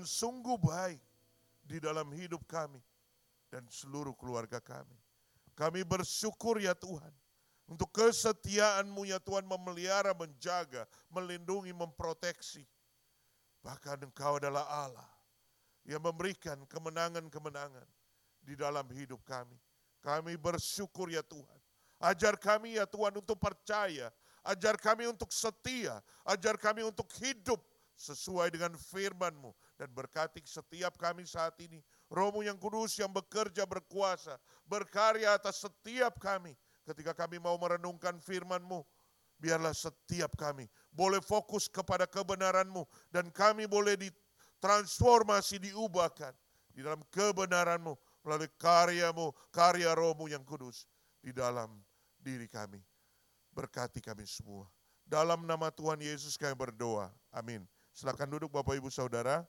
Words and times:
bahkan 0.00 0.08
sungguh 0.08 0.56
baik 0.56 1.02
di 1.60 1.76
dalam 1.76 2.08
hidup 2.16 2.40
kami 2.48 2.80
dan 3.52 3.68
seluruh 3.68 4.16
keluarga 4.16 4.56
kami. 4.56 4.96
Kami 5.52 5.84
bersyukur 5.84 6.56
ya 6.56 6.72
Tuhan 6.72 7.12
untuk 7.68 7.92
kesetiaan-Mu 7.92 9.04
ya 9.04 9.20
Tuhan 9.20 9.44
memelihara, 9.44 10.16
menjaga, 10.16 10.88
melindungi, 11.12 11.76
memproteksi. 11.76 12.64
Bahkan 13.60 14.08
Engkau 14.08 14.40
adalah 14.40 14.64
Allah 14.88 15.10
yang 15.84 16.00
memberikan 16.00 16.56
kemenangan-kemenangan 16.64 17.84
di 18.40 18.56
dalam 18.56 18.88
hidup 18.88 19.20
kami. 19.28 19.60
Kami 20.00 20.40
bersyukur 20.40 21.12
ya 21.12 21.20
Tuhan. 21.20 21.60
Ajar 22.00 22.40
kami 22.40 22.80
ya 22.80 22.88
Tuhan 22.88 23.12
untuk 23.20 23.36
percaya, 23.36 24.08
ajar 24.40 24.80
kami 24.80 25.04
untuk 25.04 25.28
setia, 25.28 26.00
ajar 26.24 26.56
kami 26.56 26.80
untuk 26.88 27.04
hidup 27.20 27.60
sesuai 28.00 28.48
dengan 28.48 28.72
firman-Mu. 28.80 29.52
Dan 29.80 29.88
berkati 29.96 30.44
setiap 30.44 31.00
kami 31.00 31.24
saat 31.24 31.56
ini. 31.64 31.80
Romo 32.12 32.44
yang 32.44 32.60
kudus 32.60 33.00
yang 33.00 33.08
bekerja 33.08 33.64
berkuasa, 33.64 34.36
berkarya 34.68 35.32
atas 35.32 35.64
setiap 35.64 36.20
kami. 36.20 36.52
Ketika 36.84 37.16
kami 37.16 37.40
mau 37.40 37.56
merenungkan 37.56 38.20
firman-Mu, 38.20 38.84
biarlah 39.40 39.72
setiap 39.72 40.36
kami 40.36 40.68
boleh 40.92 41.24
fokus 41.24 41.64
kepada 41.64 42.04
kebenaran-Mu. 42.04 42.84
Dan 43.08 43.32
kami 43.32 43.64
boleh 43.64 43.96
ditransformasi, 43.96 45.72
diubahkan 45.72 46.36
di 46.76 46.84
dalam 46.84 47.00
kebenaran-Mu 47.08 47.96
melalui 48.20 48.52
karyamu, 48.60 49.32
karya 49.48 49.96
rohmu 49.96 50.28
yang 50.28 50.44
kudus 50.44 50.84
di 51.24 51.32
dalam 51.32 51.80
diri 52.20 52.52
kami. 52.52 52.84
Berkati 53.56 54.04
kami 54.04 54.28
semua. 54.28 54.68
Dalam 55.08 55.48
nama 55.48 55.72
Tuhan 55.72 56.04
Yesus 56.04 56.36
kami 56.36 56.52
berdoa. 56.52 57.08
Amin. 57.32 57.64
Silakan 57.96 58.28
duduk 58.28 58.52
Bapak 58.52 58.76
Ibu 58.76 58.92
Saudara. 58.92 59.48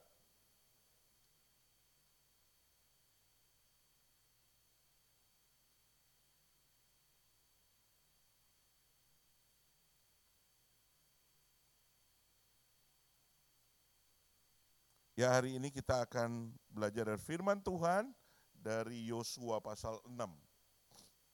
Ya 15.22 15.38
hari 15.38 15.54
ini 15.54 15.70
kita 15.70 16.02
akan 16.02 16.50
belajar 16.66 17.06
dari 17.06 17.22
firman 17.22 17.62
Tuhan 17.62 18.10
dari 18.58 19.06
Yosua 19.06 19.62
pasal 19.62 20.02
6. 20.02 20.18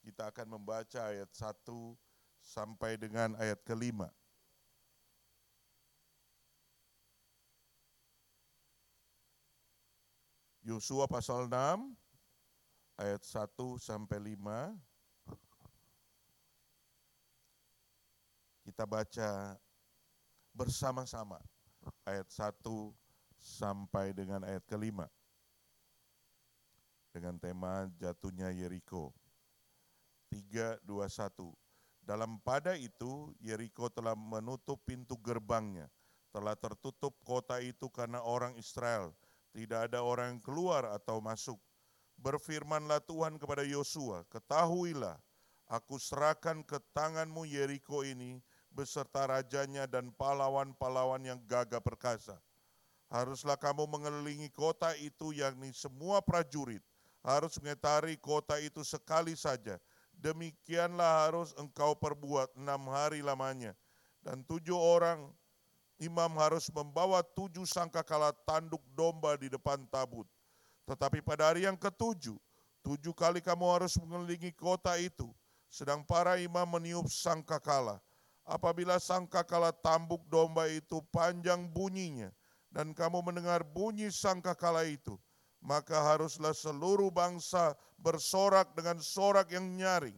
Kita 0.04 0.28
akan 0.28 0.60
membaca 0.60 1.08
ayat 1.08 1.32
1 1.32 1.96
sampai 2.36 3.00
dengan 3.00 3.32
ayat 3.40 3.56
kelima. 3.64 4.12
Yosua 10.60 11.08
pasal 11.08 11.48
6 11.48 11.56
ayat 13.00 13.24
1 13.24 13.40
sampai 13.80 14.36
5. 14.36 14.76
Kita 18.68 18.84
baca 18.84 19.56
bersama-sama 20.52 21.40
ayat 22.04 22.28
1 22.28 23.07
sampai 23.48 24.12
dengan 24.12 24.44
ayat 24.44 24.60
kelima. 24.68 25.08
Dengan 27.08 27.40
tema 27.40 27.88
jatuhnya 27.96 28.52
Yeriko. 28.52 29.16
3, 30.28 30.76
2, 30.84 31.08
1. 31.08 31.56
Dalam 32.04 32.36
pada 32.44 32.76
itu 32.76 33.32
Yeriko 33.40 33.88
telah 33.88 34.12
menutup 34.12 34.76
pintu 34.84 35.16
gerbangnya. 35.16 35.88
Telah 36.28 36.52
tertutup 36.60 37.16
kota 37.24 37.56
itu 37.64 37.88
karena 37.88 38.20
orang 38.20 38.52
Israel 38.60 39.16
tidak 39.56 39.88
ada 39.88 40.04
orang 40.04 40.36
yang 40.36 40.42
keluar 40.44 40.84
atau 40.92 41.24
masuk. 41.24 41.56
Berfirmanlah 42.18 43.00
Tuhan 43.06 43.38
kepada 43.38 43.62
Yosua, 43.62 44.26
ketahuilah, 44.28 45.16
aku 45.70 45.96
serahkan 45.96 46.66
ke 46.66 46.82
tanganmu 46.90 47.46
Yeriko 47.46 48.02
ini 48.02 48.42
beserta 48.74 49.24
rajanya 49.26 49.86
dan 49.86 50.10
pahlawan-pahlawan 50.14 51.22
yang 51.22 51.40
gagah 51.46 51.80
perkasa. 51.80 52.36
Haruslah 53.08 53.56
kamu 53.56 53.88
mengelilingi 53.88 54.52
kota 54.52 54.92
itu 55.00 55.32
yakni 55.32 55.72
semua 55.72 56.20
prajurit 56.20 56.84
harus 57.28 57.58
mengitari 57.60 58.16
kota 58.16 58.56
itu 58.62 58.80
sekali 58.86 59.34
saja. 59.34 59.76
Demikianlah 60.18 61.30
harus 61.30 61.54
engkau 61.60 61.94
perbuat 61.94 62.56
enam 62.58 62.90
hari 62.90 63.22
lamanya. 63.22 63.76
Dan 64.24 64.42
tujuh 64.42 64.74
orang 64.74 65.30
imam 66.02 66.32
harus 66.42 66.66
membawa 66.74 67.22
tujuh 67.22 67.66
sangkakala 67.68 68.34
tanduk 68.46 68.82
domba 68.96 69.38
di 69.38 69.46
depan 69.46 69.86
tabut. 69.86 70.26
Tetapi 70.88 71.22
pada 71.22 71.52
hari 71.52 71.68
yang 71.68 71.78
ketujuh, 71.78 72.34
tujuh 72.82 73.14
kali 73.14 73.38
kamu 73.44 73.66
harus 73.68 73.94
mengelilingi 74.00 74.50
kota 74.56 74.96
itu, 74.98 75.30
sedang 75.70 76.02
para 76.02 76.40
imam 76.40 76.66
meniup 76.66 77.06
sangkakala. 77.06 78.00
Apabila 78.48 78.96
sangkakala 78.96 79.70
tambuk 79.70 80.24
domba 80.26 80.64
itu 80.66 81.04
panjang 81.12 81.68
bunyinya, 81.68 82.32
dan 82.78 82.94
kamu 82.94 83.26
mendengar 83.26 83.66
bunyi 83.66 84.06
sangkakala 84.06 84.86
itu, 84.86 85.18
maka 85.58 85.98
haruslah 85.98 86.54
seluruh 86.54 87.10
bangsa 87.10 87.74
bersorak 87.98 88.70
dengan 88.78 89.02
sorak 89.02 89.50
yang 89.50 89.66
nyaring. 89.74 90.14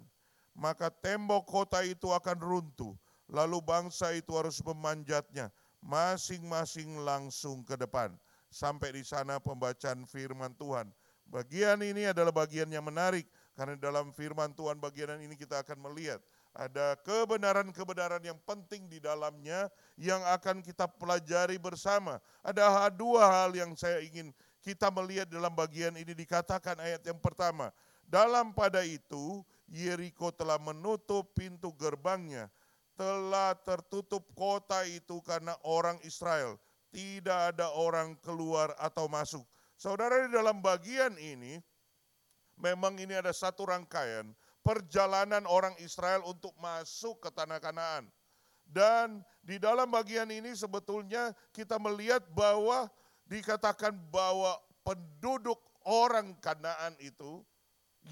Maka 0.52 0.92
tembok 0.92 1.48
kota 1.48 1.80
itu 1.80 2.12
akan 2.12 2.36
runtuh, 2.36 2.92
lalu 3.32 3.64
bangsa 3.64 4.12
itu 4.12 4.36
harus 4.36 4.60
memanjatnya 4.60 5.48
masing-masing 5.80 7.00
langsung 7.00 7.64
ke 7.64 7.80
depan. 7.80 8.12
Sampai 8.52 8.92
di 8.92 9.08
sana 9.08 9.40
pembacaan 9.40 10.04
firman 10.04 10.52
Tuhan. 10.60 10.92
Bagian 11.32 11.80
ini 11.80 12.12
adalah 12.12 12.34
bagian 12.44 12.68
yang 12.68 12.84
menarik 12.84 13.24
karena 13.56 13.80
dalam 13.80 14.12
firman 14.12 14.52
Tuhan 14.52 14.76
bagian 14.76 15.16
ini 15.16 15.32
kita 15.32 15.64
akan 15.64 15.80
melihat 15.88 16.20
ada 16.50 16.98
kebenaran-kebenaran 17.06 18.22
yang 18.26 18.38
penting 18.42 18.90
di 18.90 18.98
dalamnya 18.98 19.70
yang 19.94 20.18
akan 20.34 20.60
kita 20.60 20.90
pelajari 20.90 21.56
bersama. 21.62 22.18
Ada 22.42 22.90
dua 22.90 23.26
hal 23.30 23.54
yang 23.54 23.72
saya 23.78 24.02
ingin 24.02 24.34
kita 24.60 24.90
melihat 24.90 25.30
dalam 25.30 25.54
bagian 25.54 25.94
ini 25.94 26.10
dikatakan 26.10 26.76
ayat 26.82 27.06
yang 27.06 27.18
pertama. 27.22 27.70
Dalam 28.02 28.50
pada 28.50 28.82
itu 28.82 29.46
Yeriko 29.70 30.34
telah 30.34 30.58
menutup 30.58 31.30
pintu 31.38 31.70
gerbangnya 31.78 32.50
telah 33.00 33.56
tertutup 33.64 34.28
kota 34.36 34.84
itu 34.84 35.24
karena 35.24 35.56
orang 35.64 35.96
Israel. 36.04 36.60
Tidak 36.92 37.56
ada 37.56 37.72
orang 37.72 38.12
keluar 38.20 38.76
atau 38.76 39.08
masuk. 39.08 39.40
Saudara 39.80 40.28
di 40.28 40.36
dalam 40.36 40.60
bagian 40.60 41.16
ini, 41.16 41.56
memang 42.60 43.00
ini 43.00 43.16
ada 43.16 43.32
satu 43.32 43.64
rangkaian 43.64 44.28
perjalanan 44.70 45.42
orang 45.50 45.74
Israel 45.82 46.22
untuk 46.30 46.54
masuk 46.62 47.18
ke 47.18 47.34
tanah 47.34 47.58
Kanaan. 47.58 48.06
Dan 48.62 49.26
di 49.42 49.58
dalam 49.58 49.90
bagian 49.90 50.30
ini 50.30 50.54
sebetulnya 50.54 51.34
kita 51.50 51.74
melihat 51.82 52.22
bahwa 52.30 52.86
dikatakan 53.26 53.90
bahwa 54.14 54.54
penduduk 54.86 55.58
orang 55.82 56.38
Kanaan 56.38 56.94
itu 57.02 57.42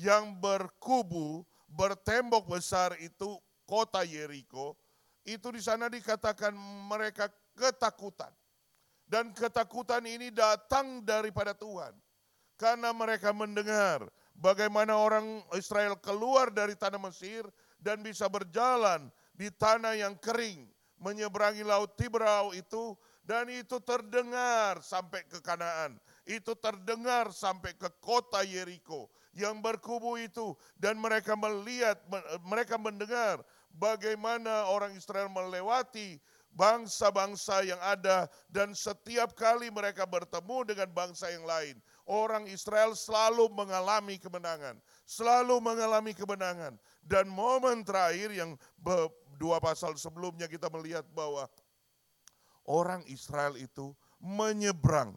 yang 0.02 0.34
berkubu, 0.42 1.46
bertembok 1.70 2.50
besar 2.50 2.98
itu 2.98 3.38
kota 3.62 4.02
Yeriko, 4.02 4.74
itu 5.22 5.54
di 5.54 5.62
sana 5.62 5.86
dikatakan 5.86 6.50
mereka 6.90 7.30
ketakutan. 7.54 8.34
Dan 9.06 9.30
ketakutan 9.30 10.02
ini 10.10 10.34
datang 10.34 11.06
daripada 11.06 11.54
Tuhan. 11.54 11.94
Karena 12.58 12.90
mereka 12.90 13.30
mendengar 13.30 14.10
bagaimana 14.38 14.94
orang 14.94 15.42
Israel 15.58 15.98
keluar 15.98 16.48
dari 16.54 16.78
tanah 16.78 16.98
Mesir 17.02 17.44
dan 17.82 18.00
bisa 18.00 18.30
berjalan 18.30 19.10
di 19.34 19.50
tanah 19.50 19.98
yang 19.98 20.14
kering. 20.18 20.66
Menyeberangi 20.98 21.62
laut 21.62 21.94
Tibrau 21.94 22.50
itu 22.50 22.98
dan 23.22 23.46
itu 23.46 23.78
terdengar 23.78 24.82
sampai 24.82 25.22
ke 25.30 25.38
Kanaan. 25.38 25.94
Itu 26.26 26.58
terdengar 26.58 27.30
sampai 27.30 27.78
ke 27.78 27.86
kota 28.02 28.42
Yeriko 28.42 29.06
yang 29.30 29.62
berkubu 29.62 30.18
itu 30.18 30.58
dan 30.74 30.98
mereka 30.98 31.38
melihat 31.38 32.02
mereka 32.42 32.74
mendengar 32.74 33.46
bagaimana 33.70 34.66
orang 34.66 34.90
Israel 34.98 35.30
melewati 35.30 36.18
bangsa-bangsa 36.58 37.62
yang 37.62 37.78
ada 37.78 38.26
dan 38.50 38.74
setiap 38.74 39.38
kali 39.38 39.70
mereka 39.70 40.02
bertemu 40.02 40.74
dengan 40.74 40.88
bangsa 40.90 41.30
yang 41.30 41.46
lain, 41.46 41.78
orang 42.08 42.48
Israel 42.48 42.96
selalu 42.96 43.52
mengalami 43.52 44.16
kemenangan, 44.16 44.80
selalu 45.04 45.60
mengalami 45.60 46.16
kemenangan. 46.16 46.74
Dan 47.04 47.28
momen 47.28 47.84
terakhir 47.84 48.32
yang 48.32 48.56
dua 49.36 49.60
pasal 49.60 49.94
sebelumnya 50.00 50.48
kita 50.48 50.72
melihat 50.72 51.04
bahwa 51.12 51.46
orang 52.66 53.04
Israel 53.06 53.54
itu 53.60 53.92
menyeberang 54.18 55.14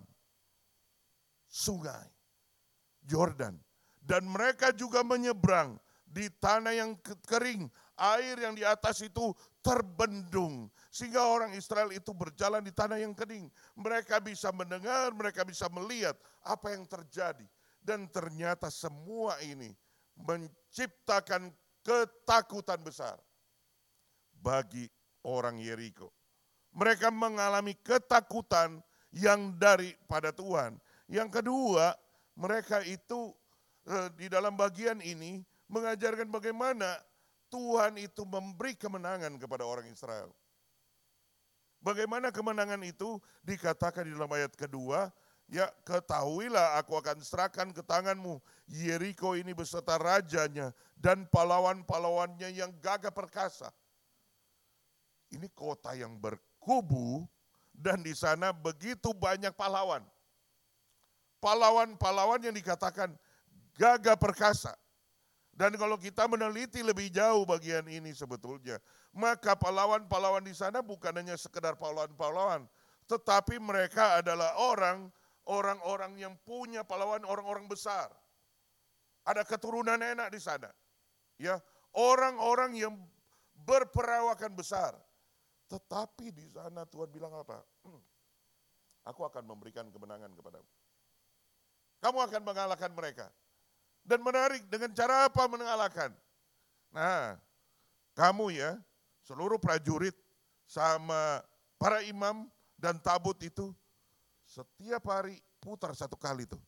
sungai 1.50 2.08
Jordan 3.04 3.58
dan 4.00 4.24
mereka 4.24 4.72
juga 4.72 5.04
menyeberang 5.04 5.76
di 6.08 6.28
tanah 6.28 6.76
yang 6.76 6.92
kering 7.28 7.72
air 7.96 8.36
yang 8.40 8.54
di 8.56 8.68
atas 8.68 9.00
itu 9.04 9.32
terbendung. 9.62 10.68
Sehingga 10.92 11.24
orang 11.24 11.56
Israel 11.56 11.94
itu 11.94 12.12
berjalan 12.12 12.62
di 12.66 12.74
tanah 12.74 13.00
yang 13.00 13.16
kening. 13.16 13.48
Mereka 13.78 14.20
bisa 14.20 14.52
mendengar, 14.52 15.14
mereka 15.16 15.48
bisa 15.48 15.70
melihat 15.72 16.18
apa 16.44 16.74
yang 16.74 16.84
terjadi. 16.86 17.46
Dan 17.82 18.06
ternyata 18.12 18.70
semua 18.70 19.42
ini 19.42 19.74
menciptakan 20.18 21.50
ketakutan 21.82 22.78
besar 22.82 23.18
bagi 24.38 24.86
orang 25.26 25.58
Yeriko. 25.58 26.14
Mereka 26.72 27.10
mengalami 27.10 27.76
ketakutan 27.82 28.82
yang 29.12 29.58
daripada 29.60 30.32
Tuhan. 30.32 30.80
Yang 31.12 31.42
kedua, 31.42 31.92
mereka 32.38 32.80
itu 32.86 33.36
eh, 33.86 34.08
di 34.16 34.32
dalam 34.32 34.56
bagian 34.56 35.04
ini 35.04 35.44
mengajarkan 35.68 36.32
bagaimana 36.32 36.96
Tuhan 37.52 38.00
itu 38.00 38.24
memberi 38.24 38.74
kemenangan 38.80 39.36
kepada 39.36 39.68
orang 39.68 39.92
Israel. 39.92 40.32
Bagaimana 41.84 42.32
kemenangan 42.32 42.80
itu 42.88 43.20
dikatakan 43.44 44.08
di 44.08 44.16
dalam 44.16 44.32
ayat 44.32 44.56
kedua, 44.56 45.12
ya 45.52 45.68
ketahuilah 45.84 46.80
aku 46.80 46.96
akan 46.96 47.20
serahkan 47.20 47.76
ke 47.76 47.84
tanganmu 47.84 48.40
Yeriko 48.72 49.36
ini 49.36 49.52
beserta 49.52 50.00
rajanya 50.00 50.72
dan 50.96 51.28
pahlawan-pahlawannya 51.28 52.56
yang 52.56 52.72
gagah 52.80 53.12
perkasa. 53.12 53.68
Ini 55.34 55.50
kota 55.52 55.92
yang 55.92 56.16
berkubu 56.16 57.28
dan 57.76 58.00
di 58.06 58.16
sana 58.16 58.56
begitu 58.56 59.12
banyak 59.12 59.52
pahlawan. 59.58 60.06
Pahlawan-pahlawan 61.42 62.46
yang 62.46 62.56
dikatakan 62.56 63.12
gagah 63.76 64.16
perkasa. 64.16 64.78
Dan 65.62 65.78
kalau 65.78 65.94
kita 65.94 66.26
meneliti 66.26 66.82
lebih 66.82 67.14
jauh 67.14 67.46
bagian 67.46 67.86
ini 67.86 68.18
sebetulnya, 68.18 68.82
maka 69.14 69.54
pahlawan-pahlawan 69.54 70.42
di 70.42 70.58
sana 70.58 70.82
bukan 70.82 71.14
hanya 71.14 71.38
sekedar 71.38 71.78
pahlawan-pahlawan, 71.78 72.66
tetapi 73.06 73.62
mereka 73.62 74.18
adalah 74.26 74.58
orang 74.58 75.14
orang-orang 75.46 76.18
yang 76.18 76.34
punya 76.42 76.82
pahlawan 76.82 77.22
orang-orang 77.30 77.70
besar. 77.70 78.10
Ada 79.22 79.46
keturunan 79.46 80.02
enak 80.02 80.34
di 80.34 80.42
sana. 80.42 80.74
Ya, 81.38 81.62
orang-orang 81.94 82.74
yang 82.82 82.98
berperawakan 83.62 84.58
besar. 84.58 84.98
Tetapi 85.70 86.34
di 86.34 86.50
sana 86.50 86.90
Tuhan 86.90 87.14
bilang 87.14 87.38
apa? 87.38 87.62
Hmm, 87.86 88.02
aku 89.06 89.22
akan 89.30 89.46
memberikan 89.46 89.86
kemenangan 89.94 90.34
kepadamu. 90.34 90.66
Kamu 92.02 92.18
akan 92.18 92.42
mengalahkan 92.42 92.90
mereka. 92.98 93.30
Dan 94.02 94.26
menarik 94.26 94.66
dengan 94.68 94.92
cara 94.92 95.30
apa 95.30 95.46
mengalahkan? 95.46 96.12
Nah, 96.92 97.38
kamu 98.18 98.58
ya, 98.58 98.76
seluruh 99.24 99.62
prajurit 99.62 100.18
sama 100.66 101.40
para 101.78 102.04
imam 102.04 102.50
dan 102.76 102.98
tabut 103.00 103.38
itu 103.46 103.72
setiap 104.44 105.06
hari 105.08 105.40
putar 105.62 105.96
satu 105.96 106.18
kali 106.18 106.44
tuh 106.50 106.60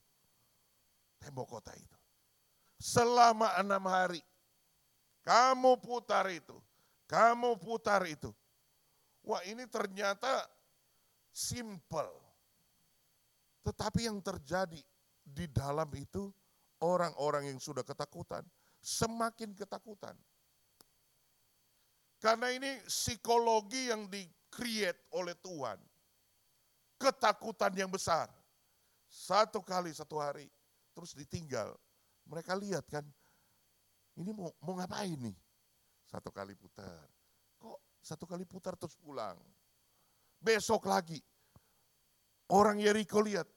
tembok 1.24 1.60
kota 1.60 1.72
itu. 1.76 1.98
Selama 2.84 3.56
enam 3.60 3.84
hari, 3.88 4.20
kamu 5.24 5.80
putar 5.80 6.28
itu, 6.28 6.60
kamu 7.08 7.56
putar 7.56 8.04
itu. 8.04 8.36
Wah 9.24 9.40
ini 9.48 9.64
ternyata 9.72 10.44
simple. 11.32 12.12
Tetapi 13.64 14.12
yang 14.12 14.20
terjadi 14.20 14.84
di 15.24 15.46
dalam 15.48 15.88
itu 15.96 16.28
orang-orang 16.84 17.48
yang 17.48 17.60
sudah 17.64 17.88
ketakutan 17.88 18.44
semakin 18.84 19.56
ketakutan. 19.56 20.14
Karena 22.20 22.52
ini 22.52 22.84
psikologi 22.84 23.88
yang 23.88 24.12
di-create 24.12 25.08
oleh 25.16 25.36
Tuhan. 25.40 25.80
Ketakutan 27.00 27.72
yang 27.76 27.92
besar. 27.92 28.28
Satu 29.08 29.64
kali 29.64 29.96
satu 29.96 30.20
hari 30.20 30.48
terus 30.92 31.16
ditinggal. 31.16 31.76
Mereka 32.28 32.56
lihat 32.56 32.88
kan, 32.88 33.04
ini 34.16 34.32
mau, 34.32 34.52
mau 34.64 34.80
ngapain 34.80 35.20
nih? 35.20 35.36
Satu 36.08 36.32
kali 36.32 36.56
putar. 36.56 37.08
Kok 37.60 38.00
satu 38.00 38.24
kali 38.24 38.48
putar 38.48 38.80
terus 38.80 38.96
pulang? 38.96 39.36
Besok 40.40 40.88
lagi. 40.88 41.20
Orang 42.52 42.80
Yeriko 42.80 43.20
lihat, 43.20 43.48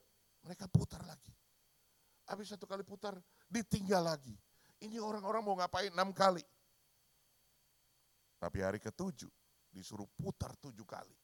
mereka 0.43 0.67
putar 0.67 1.03
lagi. 1.07 1.36
Habis 2.27 2.51
satu 2.55 2.67
kali 2.67 2.83
putar, 2.83 3.15
ditinggal 3.47 4.03
lagi. 4.03 4.35
Ini 4.83 4.99
orang-orang 4.99 5.43
mau 5.47 5.57
ngapain 5.57 5.95
enam 5.95 6.11
kali. 6.11 6.43
Tapi 8.37 8.59
hari 8.61 8.83
ketujuh, 8.83 9.31
disuruh 9.73 10.07
putar 10.19 10.53
tujuh 10.59 10.85
kali. 10.85 11.15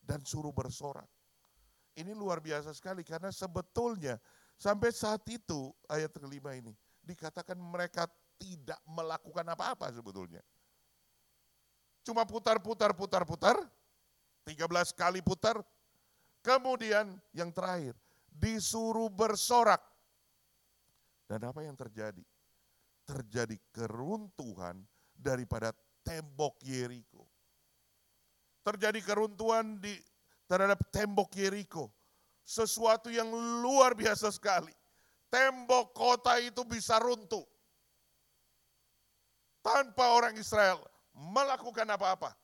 Dan 0.00 0.24
suruh 0.24 0.50
bersorak. 0.50 1.06
Ini 1.94 2.16
luar 2.16 2.40
biasa 2.40 2.72
sekali 2.72 3.04
karena 3.04 3.28
sebetulnya 3.28 4.16
sampai 4.56 4.88
saat 4.94 5.20
itu 5.28 5.68
ayat 5.90 6.14
kelima 6.16 6.56
ini 6.56 6.72
dikatakan 7.04 7.58
mereka 7.58 8.08
tidak 8.40 8.80
melakukan 8.88 9.44
apa-apa 9.52 9.92
sebetulnya. 9.92 10.40
Cuma 12.00 12.24
putar, 12.24 12.56
putar, 12.62 12.96
putar, 12.96 13.22
putar. 13.28 13.56
13 14.48 14.96
kali 14.96 15.20
putar. 15.20 15.60
Kemudian 16.40 17.20
yang 17.36 17.52
terakhir, 17.52 17.92
disuruh 18.32 19.12
bersorak. 19.12 19.84
Dan 21.30 21.46
apa 21.46 21.62
yang 21.62 21.78
terjadi? 21.78 22.26
Terjadi 23.06 23.54
keruntuhan 23.70 24.82
daripada 25.14 25.70
tembok 26.02 26.58
Yeriko. 26.66 27.22
Terjadi 28.66 28.98
keruntuhan 28.98 29.78
di 29.78 29.94
terhadap 30.50 30.82
tembok 30.90 31.30
Yeriko. 31.38 31.94
Sesuatu 32.42 33.14
yang 33.14 33.30
luar 33.62 33.94
biasa 33.94 34.34
sekali. 34.34 34.74
Tembok 35.30 35.94
kota 35.94 36.34
itu 36.42 36.66
bisa 36.66 36.98
runtuh. 36.98 37.46
Tanpa 39.62 40.10
orang 40.10 40.34
Israel 40.34 40.82
melakukan 41.14 41.86
apa-apa. 41.94 42.34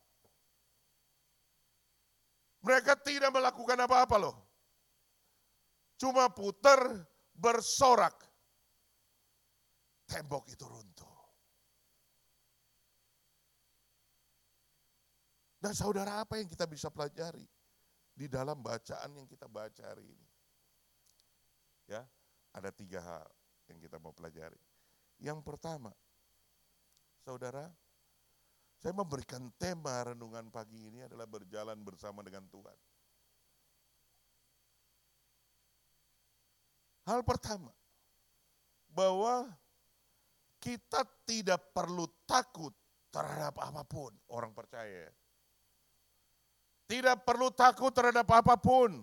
Mereka 2.63 2.95
tidak 3.03 3.35
melakukan 3.35 3.83
apa-apa 3.83 4.15
loh. 4.15 4.37
Cuma 5.99 6.31
putar 6.31 6.79
bersorak 7.35 8.15
tembok 10.17 10.49
itu 10.49 10.65
runtuh. 10.65 11.17
Dan 15.61 15.77
saudara 15.77 16.25
apa 16.25 16.41
yang 16.41 16.49
kita 16.49 16.65
bisa 16.65 16.89
pelajari 16.89 17.45
di 18.17 18.25
dalam 18.25 18.65
bacaan 18.65 19.13
yang 19.13 19.29
kita 19.29 19.45
baca 19.45 19.83
hari 19.85 20.09
ini? 20.09 20.29
Ya, 21.93 22.01
ada 22.57 22.73
tiga 22.73 23.05
hal 23.05 23.29
yang 23.69 23.77
kita 23.77 24.01
mau 24.01 24.17
pelajari. 24.17 24.57
Yang 25.21 25.45
pertama, 25.45 25.93
saudara, 27.21 27.69
saya 28.81 28.97
memberikan 28.97 29.53
tema 29.61 30.01
renungan 30.01 30.49
pagi 30.49 30.89
ini 30.89 31.05
adalah 31.05 31.29
berjalan 31.29 31.77
bersama 31.85 32.25
dengan 32.25 32.49
Tuhan. 32.49 32.79
Hal 37.07 37.21
pertama, 37.23 37.71
bahwa 38.91 39.47
kita 40.61 41.05
tidak 41.29 41.73
perlu 41.77 42.09
takut 42.25 42.73
terhadap 43.13 43.57
apa 43.61 43.83
pun, 43.87 44.13
orang 44.29 44.53
percaya. 44.53 45.09
Tidak 46.87 47.27
perlu 47.27 47.51
takut 47.51 47.91
terhadap 47.91 48.29
apa 48.31 48.55
pun. 48.55 49.03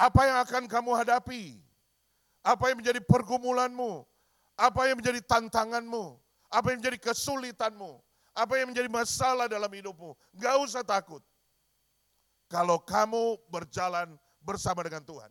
Apa 0.00 0.20
yang 0.26 0.38
akan 0.42 0.62
kamu 0.66 0.90
hadapi? 0.98 1.62
Apa 2.42 2.74
yang 2.74 2.82
menjadi 2.82 2.98
pergumulanmu? 2.98 4.02
Apa 4.58 4.90
yang 4.90 4.98
menjadi 4.98 5.22
tantanganmu? 5.22 6.18
Apa 6.50 6.74
yang 6.74 6.82
menjadi 6.82 6.98
kesulitanmu? 6.98 8.02
Apa 8.34 8.58
yang 8.58 8.74
menjadi 8.74 8.90
masalah 8.90 9.46
dalam 9.46 9.70
hidupmu? 9.70 10.16
Gak 10.40 10.56
usah 10.58 10.82
takut. 10.82 11.22
Kalau 12.50 12.82
kamu 12.82 13.38
berjalan 13.48 14.18
bersama 14.42 14.82
dengan 14.82 15.06
Tuhan. 15.06 15.30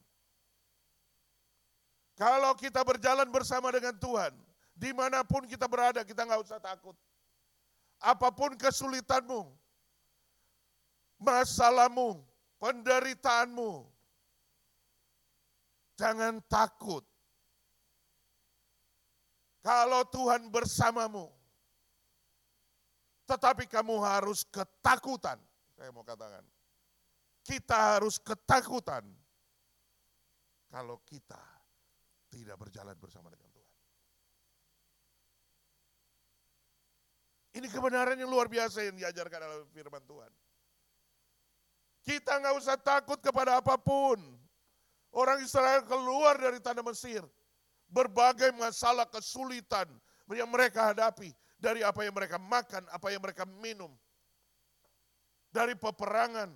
Kalau 2.22 2.54
kita 2.54 2.86
berjalan 2.86 3.26
bersama 3.34 3.74
dengan 3.74 3.98
Tuhan, 3.98 4.30
di 4.78 4.94
mana 4.94 5.26
pun 5.26 5.42
kita 5.50 5.66
berada, 5.66 6.06
kita 6.06 6.22
nggak 6.22 6.46
usah 6.46 6.62
takut. 6.62 6.94
Apa 7.98 8.30
pun 8.30 8.54
kesulitanmu, 8.54 9.50
masalahmu, 11.18 12.22
penderitaanmu, 12.62 13.90
jangan 15.98 16.38
takut. 16.46 17.02
Kalau 19.66 20.06
Tuhan 20.06 20.46
bersamamu, 20.54 21.26
tetapi 23.26 23.66
kamu 23.66 23.98
harus 23.98 24.46
ketakutan. 24.46 25.42
Saya 25.74 25.90
mau 25.90 26.06
katakan, 26.06 26.46
kita 27.42 27.98
harus 27.98 28.22
ketakutan 28.22 29.10
kalau 30.70 31.02
kita 31.10 31.51
tidak 32.32 32.56
berjalan 32.56 32.96
bersama 32.96 33.28
dengan 33.28 33.52
Tuhan. 33.52 33.72
Ini 37.52 37.68
kebenaran 37.68 38.16
yang 38.16 38.32
luar 38.32 38.48
biasa 38.48 38.88
yang 38.88 38.96
diajarkan 38.96 39.40
dalam 39.44 39.68
firman 39.76 40.00
Tuhan. 40.08 40.32
Kita 42.02 42.40
nggak 42.40 42.56
usah 42.58 42.80
takut 42.80 43.20
kepada 43.20 43.60
apa 43.60 43.76
pun. 43.76 44.18
Orang 45.12 45.44
Israel 45.44 45.84
keluar 45.84 46.40
dari 46.40 46.64
tanah 46.64 46.82
Mesir. 46.88 47.22
Berbagai 47.92 48.56
masalah 48.56 49.04
kesulitan 49.04 49.92
yang 50.32 50.48
mereka 50.48 50.96
hadapi. 50.96 51.36
Dari 51.62 51.84
apa 51.86 52.02
yang 52.08 52.16
mereka 52.16 52.40
makan, 52.40 52.88
apa 52.90 53.08
yang 53.12 53.22
mereka 53.22 53.44
minum. 53.60 53.92
Dari 55.52 55.76
peperangan. 55.76 56.50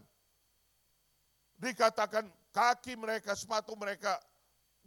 Dikatakan 1.60 2.25
kaki 2.55 2.96
mereka, 2.96 3.36
sepatu 3.36 3.75
mereka 3.75 4.15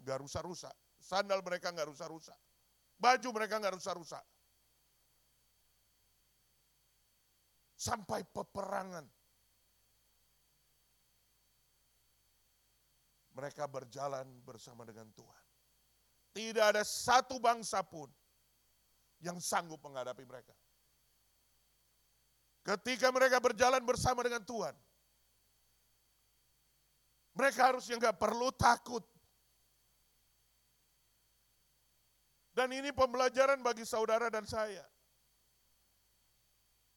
nggak 0.08 0.24
rusak-rusak. 0.24 0.72
Sandal 0.96 1.44
mereka 1.44 1.68
nggak 1.68 1.92
rusak-rusak. 1.92 2.40
Baju 2.96 3.28
mereka 3.36 3.60
nggak 3.60 3.76
rusak-rusak. 3.76 4.24
Sampai 7.76 8.24
peperangan. 8.24 9.04
Mereka 13.36 13.68
berjalan 13.70 14.26
bersama 14.42 14.82
dengan 14.88 15.06
Tuhan. 15.14 15.44
Tidak 16.34 16.64
ada 16.64 16.82
satu 16.82 17.38
bangsa 17.38 17.84
pun 17.84 18.10
yang 19.22 19.38
sanggup 19.38 19.78
menghadapi 19.84 20.26
mereka. 20.26 20.56
Ketika 22.66 23.14
mereka 23.14 23.38
berjalan 23.38 23.80
bersama 23.86 24.26
dengan 24.26 24.42
Tuhan, 24.42 24.74
mereka 27.38 27.70
harusnya 27.70 27.94
nggak 27.96 28.18
perlu 28.18 28.50
takut. 28.58 29.06
Dan 32.58 32.74
ini 32.74 32.90
pembelajaran 32.90 33.62
bagi 33.62 33.86
saudara 33.86 34.26
dan 34.26 34.42
saya. 34.42 34.82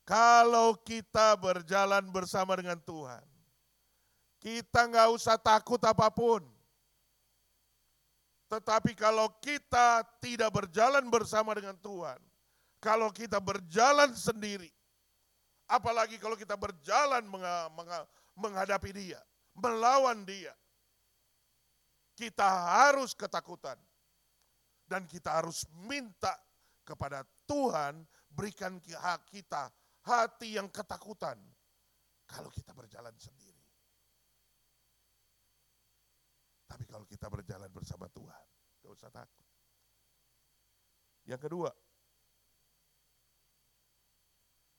Kalau 0.02 0.74
kita 0.82 1.38
berjalan 1.38 2.02
bersama 2.10 2.58
dengan 2.58 2.82
Tuhan, 2.82 3.22
kita 4.42 4.90
nggak 4.90 5.14
usah 5.14 5.38
takut 5.38 5.78
apa 5.86 6.10
pun. 6.10 6.42
Tetapi 8.50 8.98
kalau 8.98 9.30
kita 9.38 10.02
tidak 10.18 10.50
berjalan 10.50 11.06
bersama 11.14 11.54
dengan 11.54 11.78
Tuhan, 11.78 12.18
kalau 12.82 13.14
kita 13.14 13.38
berjalan 13.38 14.18
sendiri, 14.18 14.74
apalagi 15.70 16.18
kalau 16.18 16.34
kita 16.34 16.58
berjalan 16.58 17.22
menghadapi 18.34 18.90
Dia, 18.98 19.22
melawan 19.54 20.26
Dia, 20.26 20.58
kita 22.18 22.50
harus 22.50 23.14
ketakutan 23.14 23.78
dan 24.92 25.08
kita 25.08 25.40
harus 25.40 25.64
minta 25.88 26.36
kepada 26.84 27.24
Tuhan 27.48 28.04
berikan 28.28 28.76
hak 28.84 29.32
kita 29.32 29.72
hati 30.04 30.60
yang 30.60 30.68
ketakutan 30.68 31.40
kalau 32.28 32.52
kita 32.52 32.76
berjalan 32.76 33.16
sendiri. 33.16 33.64
Tapi 36.68 36.84
kalau 36.88 37.08
kita 37.08 37.32
berjalan 37.32 37.72
bersama 37.72 38.12
Tuhan, 38.12 38.46
gak 38.84 38.92
usah 38.92 39.12
takut. 39.12 39.48
Yang 41.28 41.48
kedua, 41.48 41.72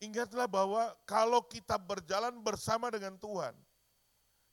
ingatlah 0.00 0.48
bahwa 0.48 0.92
kalau 1.08 1.44
kita 1.44 1.76
berjalan 1.76 2.36
bersama 2.40 2.88
dengan 2.88 3.16
Tuhan, 3.20 3.52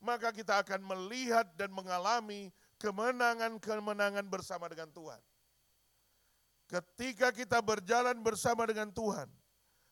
maka 0.04 0.32
kita 0.36 0.63
akan 0.63 0.84
melihat 0.84 1.48
dan 1.56 1.72
mengalami 1.72 2.51
kemenangan-kemenangan 2.80 4.28
bersama 4.28 4.68
dengan 4.72 4.92
Tuhan. 4.92 5.20
Ketika 6.69 7.33
kita 7.33 7.57
berjalan 7.65 8.13
bersama 8.21 8.69
dengan 8.69 8.93
Tuhan, 8.93 9.25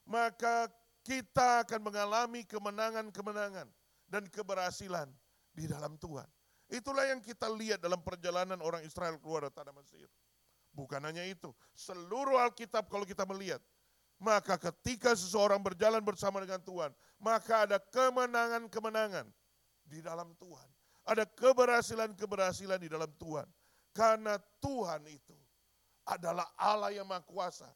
maka 0.05 0.69
kita 1.01 1.65
akan 1.65 1.81
mengalami 1.81 2.45
kemenangan-kemenangan 2.45 3.65
dan 4.05 4.23
keberhasilan 4.29 5.09
di 5.57 5.65
dalam 5.65 5.97
Tuhan. 5.97 6.29
Itulah 6.69 7.09
yang 7.09 7.17
kita 7.23 7.49
lihat 7.49 7.81
dalam 7.81 7.97
perjalanan 8.05 8.61
orang 8.61 8.85
Israel 8.85 9.17
keluar 9.17 9.49
dari 9.49 9.57
tanah 9.57 9.73
Mesir. 9.73 10.05
Bukan 10.75 11.01
hanya 11.01 11.25
itu, 11.25 11.49
seluruh 11.73 12.37
Alkitab 12.37 12.85
kalau 12.91 13.07
kita 13.07 13.25
melihat, 13.25 13.63
maka 14.21 14.57
ketika 14.57 15.17
seseorang 15.17 15.57
berjalan 15.63 16.03
bersama 16.05 16.43
dengan 16.43 16.61
Tuhan, 16.61 16.91
maka 17.17 17.65
ada 17.65 17.77
kemenangan-kemenangan 17.81 19.25
di 19.85 20.03
dalam 20.03 20.33
Tuhan. 20.37 20.69
Ada 21.07 21.23
keberhasilan-keberhasilan 21.23 22.83
di 22.83 22.89
dalam 22.91 23.09
Tuhan. 23.15 23.47
Karena 23.95 24.37
Tuhan 24.59 25.07
itu 25.07 25.36
adalah 26.07 26.47
Allah 26.55 26.95
yang 26.95 27.03
Maha 27.03 27.21
Kuasa. 27.27 27.67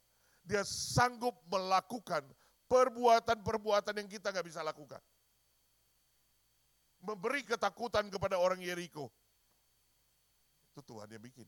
Dia 0.41 0.63
sanggup 0.63 1.35
melakukan 1.51 2.23
perbuatan-perbuatan 2.71 3.93
yang 3.99 4.09
kita 4.09 4.31
nggak 4.31 4.47
bisa 4.47 4.63
lakukan. 4.63 5.03
Memberi 7.03 7.43
ketakutan 7.43 8.07
kepada 8.07 8.39
orang 8.39 8.63
Yeriko. 8.63 9.11
Itu 10.71 10.81
Tuhan 10.87 11.11
yang 11.11 11.21
bikin. 11.21 11.45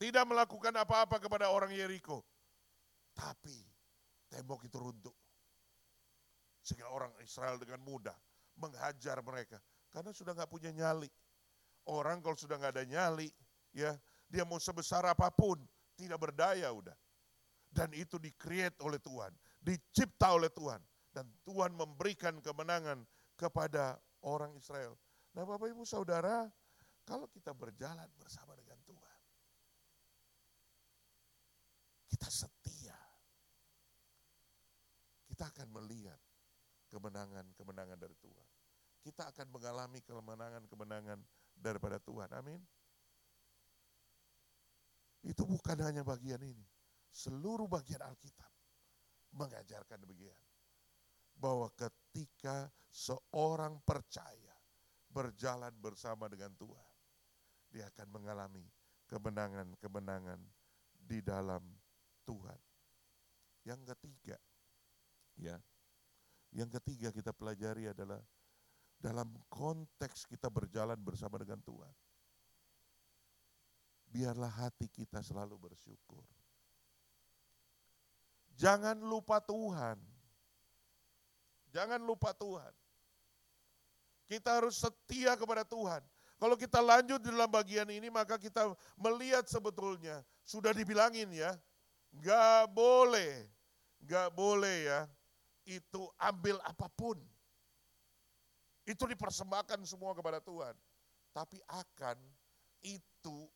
Tidak 0.00 0.24
melakukan 0.26 0.74
apa-apa 0.74 1.22
kepada 1.22 1.52
orang 1.52 1.70
Yeriko. 1.70 2.24
Tapi 3.14 3.62
tembok 4.32 4.66
itu 4.66 4.76
runtuh. 4.80 5.14
Sehingga 6.64 6.88
orang 6.90 7.12
Israel 7.22 7.60
dengan 7.60 7.84
mudah 7.84 8.16
menghajar 8.58 9.20
mereka. 9.22 9.60
Karena 9.92 10.10
sudah 10.10 10.32
nggak 10.34 10.50
punya 10.50 10.72
nyali. 10.72 11.08
Orang 11.88 12.20
kalau 12.24 12.36
sudah 12.36 12.56
nggak 12.60 12.80
ada 12.80 12.84
nyali, 12.84 13.28
ya 13.72 13.96
dia 14.30 14.46
mau 14.46 14.62
sebesar 14.62 15.02
apa 15.10 15.26
pun, 15.34 15.58
tidak 15.98 16.30
berdaya 16.30 16.70
udah. 16.70 16.94
Dan 17.70 17.90
itu 17.94 18.18
di-create 18.18 18.78
oleh 18.82 19.02
Tuhan, 19.02 19.34
dicipta 19.58 20.30
oleh 20.30 20.50
Tuhan. 20.50 20.78
Dan 21.10 21.26
Tuhan 21.42 21.74
memberikan 21.74 22.38
kemenangan 22.38 23.02
kepada 23.34 23.98
orang 24.22 24.54
Israel. 24.54 24.94
Nah 25.34 25.42
Bapak 25.42 25.74
Ibu 25.74 25.82
Saudara, 25.82 26.46
kalau 27.02 27.26
kita 27.26 27.50
berjalan 27.50 28.06
bersama 28.14 28.54
dengan 28.54 28.78
Tuhan, 28.86 29.18
kita 32.14 32.28
setia. 32.30 32.98
Kita 35.26 35.50
akan 35.50 35.68
melihat 35.74 36.18
kemenangan-kemenangan 36.90 37.98
dari 37.98 38.14
Tuhan. 38.22 38.48
Kita 39.00 39.32
akan 39.32 39.46
mengalami 39.50 39.98
kemenangan-kemenangan 40.04 41.18
daripada 41.56 41.96
Tuhan. 42.02 42.28
Amin. 42.36 42.60
Itu 45.20 45.44
bukan 45.44 45.76
hanya 45.84 46.00
bagian 46.00 46.40
ini. 46.40 46.64
Seluruh 47.10 47.68
bagian 47.68 48.00
Alkitab 48.00 48.52
mengajarkan 49.36 49.98
demikian. 50.00 50.36
Bahwa 51.40 51.72
ketika 51.72 52.68
seorang 52.92 53.80
percaya 53.84 54.56
berjalan 55.08 55.72
bersama 55.80 56.28
dengan 56.28 56.52
Tuhan, 56.56 56.92
dia 57.72 57.88
akan 57.88 58.08
mengalami 58.12 58.64
kemenangan-kemenangan 59.08 60.40
di 61.00 61.18
dalam 61.24 61.64
Tuhan. 62.28 62.60
Yang 63.64 63.96
ketiga, 63.96 64.36
ya, 65.36 65.56
yang 66.52 66.68
ketiga 66.68 67.08
kita 67.12 67.32
pelajari 67.32 67.88
adalah 67.88 68.20
dalam 69.00 69.32
konteks 69.48 70.28
kita 70.28 70.52
berjalan 70.52 71.00
bersama 71.00 71.40
dengan 71.40 71.60
Tuhan 71.64 71.94
biarlah 74.10 74.50
hati 74.50 74.90
kita 74.90 75.22
selalu 75.22 75.56
bersyukur. 75.56 76.26
Jangan 78.58 78.98
lupa 79.00 79.40
Tuhan. 79.40 79.96
Jangan 81.70 82.02
lupa 82.02 82.34
Tuhan. 82.34 82.74
Kita 84.26 84.58
harus 84.60 84.78
setia 84.78 85.38
kepada 85.38 85.62
Tuhan. 85.64 86.02
Kalau 86.36 86.56
kita 86.58 86.82
lanjut 86.82 87.20
dalam 87.22 87.48
bagian 87.48 87.88
ini 87.88 88.08
maka 88.08 88.36
kita 88.40 88.72
melihat 88.98 89.46
sebetulnya 89.46 90.24
sudah 90.40 90.72
dibilangin 90.72 91.28
ya, 91.30 91.52
nggak 92.16 92.72
boleh, 92.72 93.44
nggak 94.02 94.28
boleh 94.32 94.76
ya, 94.88 95.00
itu 95.68 96.02
ambil 96.16 96.58
apa 96.64 96.88
pun. 96.96 97.20
Itu 98.88 99.04
dipersembahkan 99.04 99.84
semua 99.84 100.16
kepada 100.16 100.40
Tuhan. 100.40 100.74
Tapi 101.30 101.60
akan 101.68 102.16
itu 102.82 103.46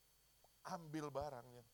ambil 0.72 1.12
barangnya. 1.12 1.64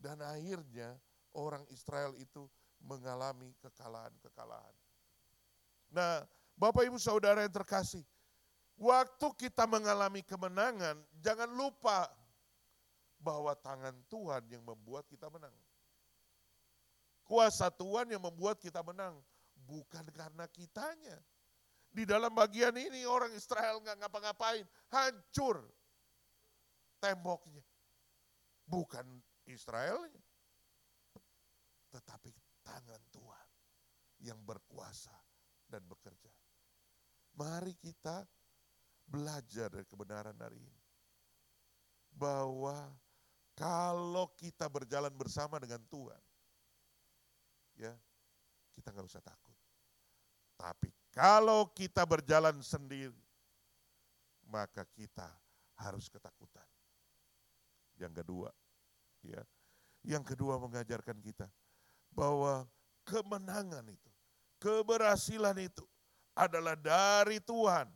Dan 0.00 0.24
akhirnya 0.24 0.96
orang 1.36 1.62
Israel 1.70 2.16
itu 2.16 2.48
mengalami 2.80 3.52
kekalahan-kekalahan. 3.60 4.76
Nah, 5.92 6.24
Bapak 6.56 6.88
Ibu 6.88 6.96
Saudara 6.96 7.44
yang 7.44 7.52
terkasih, 7.52 8.00
waktu 8.80 9.28
kita 9.36 9.68
mengalami 9.68 10.24
kemenangan, 10.24 10.96
jangan 11.20 11.50
lupa 11.52 12.08
bahwa 13.20 13.52
tangan 13.60 13.92
Tuhan 14.08 14.48
yang 14.48 14.64
membuat 14.64 15.04
kita 15.04 15.28
menang. 15.28 15.52
Kuasa 17.28 17.68
Tuhan 17.68 18.10
yang 18.10 18.24
membuat 18.24 18.58
kita 18.58 18.80
menang, 18.80 19.20
bukan 19.68 20.02
karena 20.10 20.48
kitanya. 20.48 21.20
Di 21.90 22.06
dalam 22.06 22.32
bagian 22.32 22.74
ini 22.74 23.04
orang 23.04 23.34
Israel 23.34 23.82
nggak 23.82 23.98
ngapa-ngapain, 24.00 24.64
hancur 24.88 25.60
temboknya 27.02 27.60
bukan 28.70 29.02
Israel, 29.50 29.98
tetapi 31.90 32.30
tangan 32.62 33.02
Tuhan 33.10 33.48
yang 34.22 34.38
berkuasa 34.46 35.14
dan 35.66 35.82
bekerja. 35.90 36.30
Mari 37.34 37.74
kita 37.74 38.22
belajar 39.10 39.66
dari 39.74 39.86
kebenaran 39.86 40.38
hari 40.38 40.62
ini. 40.62 40.82
Bahwa 42.10 42.90
kalau 43.58 44.30
kita 44.38 44.66
berjalan 44.70 45.14
bersama 45.14 45.58
dengan 45.58 45.82
Tuhan, 45.90 46.22
ya 47.78 47.94
kita 48.74 48.90
nggak 48.94 49.08
usah 49.10 49.22
takut. 49.22 49.58
Tapi 50.58 50.90
kalau 51.10 51.70
kita 51.70 52.02
berjalan 52.06 52.58
sendiri, 52.60 53.14
maka 54.50 54.86
kita 54.94 55.30
harus 55.78 56.10
ketakutan. 56.10 56.66
Yang 58.00 58.24
kedua, 58.24 58.48
ya, 59.20 59.44
yang 60.00 60.24
kedua 60.24 60.56
mengajarkan 60.56 61.20
kita 61.20 61.44
bahwa 62.08 62.64
kemenangan 63.04 63.84
itu, 63.92 64.10
keberhasilan 64.56 65.60
itu 65.60 65.84
adalah 66.32 66.72
dari 66.72 67.36
Tuhan. 67.44 67.92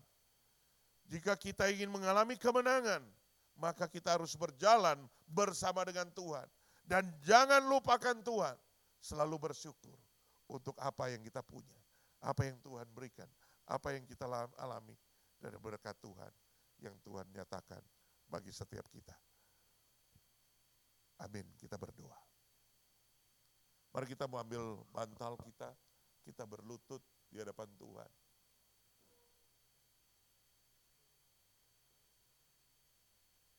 Jika 1.08 1.36
kita 1.36 1.72
ingin 1.72 1.88
mengalami 1.88 2.36
kemenangan, 2.36 3.00
maka 3.56 3.88
kita 3.88 4.20
harus 4.20 4.36
berjalan 4.36 5.00
bersama 5.24 5.84
dengan 5.88 6.08
Tuhan. 6.12 6.44
Dan 6.84 7.08
jangan 7.24 7.64
lupakan 7.64 8.20
Tuhan, 8.20 8.56
selalu 9.00 9.40
bersyukur 9.48 9.96
untuk 10.52 10.76
apa 10.76 11.08
yang 11.08 11.24
kita 11.24 11.40
punya, 11.40 11.80
apa 12.20 12.44
yang 12.44 12.60
Tuhan 12.60 12.84
berikan, 12.92 13.28
apa 13.64 13.96
yang 13.96 14.04
kita 14.04 14.28
alami 14.60 14.96
dari 15.40 15.56
berkat 15.56 15.96
Tuhan 16.00 16.32
yang 16.80 16.96
Tuhan 17.00 17.24
nyatakan 17.32 17.80
bagi 18.28 18.52
setiap 18.52 18.84
kita. 18.92 19.16
Amin, 21.22 21.46
kita 21.60 21.78
berdoa. 21.78 22.18
Mari 23.94 24.10
kita 24.10 24.26
mau 24.26 24.42
ambil 24.42 24.82
bantal 24.90 25.38
kita, 25.38 25.70
kita 26.26 26.42
berlutut 26.42 26.98
di 27.30 27.38
hadapan 27.38 27.70
Tuhan. 27.78 28.10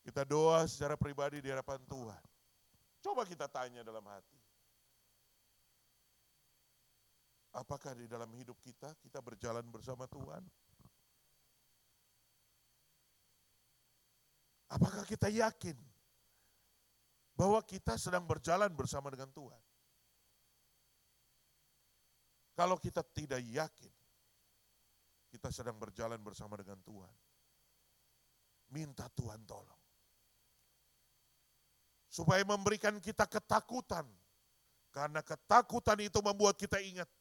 Kita 0.06 0.22
doa 0.28 0.68
secara 0.68 1.00
pribadi 1.00 1.40
di 1.40 1.50
hadapan 1.50 1.82
Tuhan. 1.88 2.24
Coba 3.02 3.26
kita 3.26 3.50
tanya 3.50 3.82
dalam 3.82 4.04
hati. 4.06 4.38
Apakah 7.56 7.96
di 7.96 8.06
dalam 8.06 8.28
hidup 8.36 8.60
kita, 8.60 8.92
kita 9.00 9.24
berjalan 9.24 9.64
bersama 9.72 10.04
Tuhan? 10.12 10.44
Apakah 14.68 15.08
kita 15.08 15.32
yakin 15.32 15.80
bahwa 17.36 17.60
kita 17.62 18.00
sedang 18.00 18.24
berjalan 18.24 18.72
bersama 18.72 19.12
dengan 19.12 19.30
Tuhan? 19.32 19.62
Kalau 22.56 22.80
kita 22.80 23.04
tidak 23.12 23.44
yakin, 23.44 23.94
kita 25.28 25.52
sedang 25.52 25.76
berjalan 25.76 26.18
bersama 26.24 26.56
dengan 26.56 26.80
Tuhan. 26.80 27.16
Minta 28.72 29.12
Tuhan 29.12 29.44
tolong 29.44 29.86
supaya 32.16 32.48
memberikan 32.48 32.96
kita 33.04 33.28
ketakutan. 33.28 34.08
Karena 34.96 35.20
ketakutan 35.20 36.00
itu 36.00 36.24
membuat 36.24 36.56
kita 36.56 36.80
ingat 36.80 37.12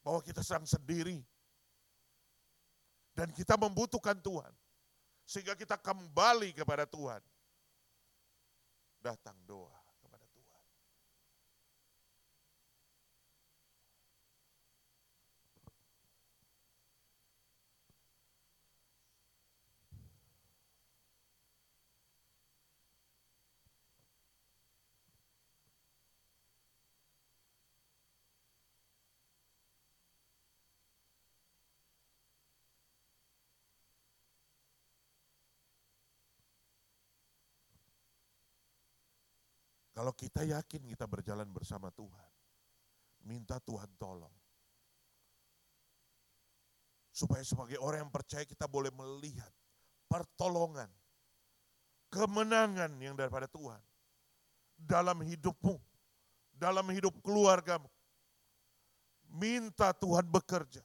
bahwa 0.00 0.24
kita 0.24 0.40
sedang 0.40 0.64
sendiri. 0.64 1.20
Dan 3.12 3.28
kita 3.36 3.60
membutuhkan 3.60 4.16
Tuhan. 4.24 4.48
Sehingga 5.28 5.52
kita 5.52 5.76
kembali 5.76 6.56
kepada 6.56 6.88
Tuhan. 6.88 7.20
Datang 9.00 9.36
doa. 9.48 9.79
Kalau 40.00 40.16
kita 40.16 40.48
yakin 40.48 40.88
kita 40.96 41.04
berjalan 41.04 41.44
bersama 41.52 41.92
Tuhan, 41.92 42.30
minta 43.20 43.60
Tuhan 43.60 43.84
tolong. 44.00 44.32
Supaya 47.12 47.44
sebagai 47.44 47.76
orang 47.76 48.08
yang 48.08 48.12
percaya 48.16 48.48
kita 48.48 48.64
boleh 48.64 48.88
melihat 48.96 49.52
pertolongan, 50.08 50.88
kemenangan 52.08 52.88
yang 52.96 53.12
daripada 53.12 53.44
Tuhan 53.44 53.76
dalam 54.80 55.20
hidupmu, 55.20 55.76
dalam 56.56 56.88
hidup 56.96 57.20
keluargamu. 57.20 57.92
Minta 59.28 59.92
Tuhan 59.92 60.24
bekerja. 60.24 60.80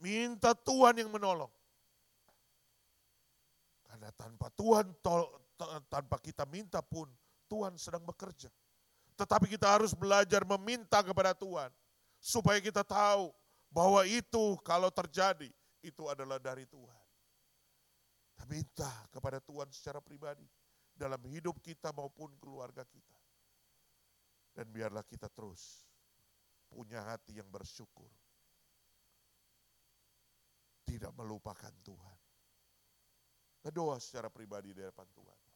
Minta 0.00 0.56
Tuhan 0.56 0.96
yang 0.96 1.12
menolong. 1.12 1.52
Karena 3.84 4.08
tanpa 4.16 4.48
Tuhan, 4.56 4.96
tanpa 5.92 6.16
kita 6.24 6.48
minta 6.48 6.80
pun, 6.80 7.12
Tuhan 7.48 7.74
sedang 7.80 8.04
bekerja. 8.04 8.52
Tetapi 9.18 9.50
kita 9.50 9.66
harus 9.66 9.96
belajar 9.96 10.46
meminta 10.46 11.02
kepada 11.02 11.34
Tuhan. 11.34 11.72
Supaya 12.22 12.62
kita 12.62 12.86
tahu 12.86 13.34
bahwa 13.72 14.06
itu 14.06 14.54
kalau 14.62 14.92
terjadi, 14.92 15.50
itu 15.82 16.02
adalah 16.06 16.38
dari 16.38 16.68
Tuhan. 16.68 17.04
Kita 18.30 18.44
minta 18.46 18.92
kepada 19.10 19.42
Tuhan 19.42 19.66
secara 19.74 19.98
pribadi. 19.98 20.46
Dalam 20.94 21.18
hidup 21.26 21.58
kita 21.62 21.90
maupun 21.90 22.30
keluarga 22.38 22.86
kita. 22.86 23.18
Dan 24.54 24.70
biarlah 24.70 25.06
kita 25.06 25.30
terus 25.30 25.86
punya 26.70 27.02
hati 27.06 27.38
yang 27.38 27.46
bersyukur. 27.50 28.10
Tidak 30.86 31.10
melupakan 31.14 31.70
Tuhan. 31.82 32.18
Doa 33.68 34.00
secara 34.00 34.32
pribadi 34.32 34.72
di 34.72 34.80
hadapan 34.80 35.04
Tuhan. 35.12 35.47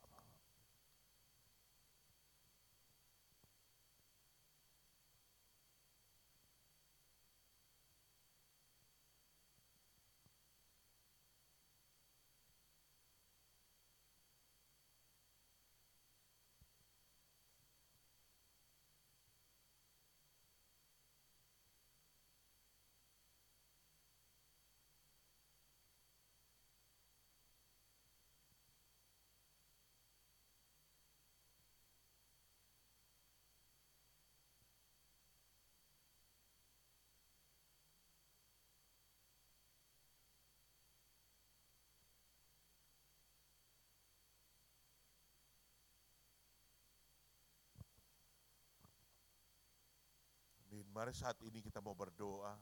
Mari 50.92 51.16
saat 51.16 51.40
ini 51.40 51.64
kita 51.64 51.81
mau 51.81 51.96
berdoa 51.96 52.52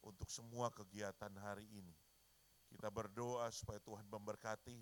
untuk 0.00 0.24
semua 0.32 0.72
kegiatan 0.72 1.28
hari 1.36 1.68
ini. 1.68 1.92
Kita 2.72 2.88
berdoa 2.88 3.44
supaya 3.52 3.76
Tuhan 3.84 4.08
memberkati. 4.08 4.80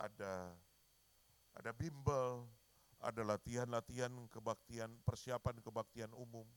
Ada 0.00 0.56
ada 1.52 1.70
bimbel, 1.76 2.48
ada 2.96 3.20
latihan-latihan 3.20 4.08
kebaktian, 4.32 4.88
persiapan 5.04 5.60
kebaktian 5.60 6.16
umum. 6.16 6.48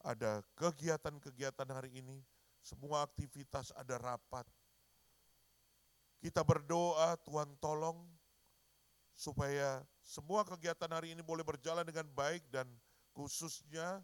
Ada 0.00 0.40
kegiatan-kegiatan 0.56 1.68
hari 1.68 2.00
ini, 2.00 2.24
semua 2.64 3.04
aktivitas 3.04 3.76
ada 3.76 4.00
rapat. 4.00 4.48
Kita 6.24 6.40
berdoa 6.40 7.12
Tuhan 7.28 7.60
tolong 7.60 8.08
supaya 9.12 9.84
semua 10.00 10.48
kegiatan 10.48 10.88
hari 10.88 11.12
ini 11.12 11.20
boleh 11.20 11.44
berjalan 11.44 11.84
dengan 11.84 12.08
baik 12.16 12.40
dan 12.48 12.64
khususnya 13.12 14.00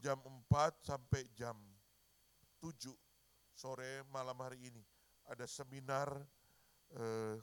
jam 0.00 0.16
4 0.16 0.80
sampai 0.80 1.28
jam 1.36 1.54
7 2.64 2.88
sore 3.52 4.00
malam 4.08 4.36
hari 4.40 4.72
ini 4.72 4.80
ada 5.28 5.44
seminar 5.44 6.08
eh, 6.96 7.36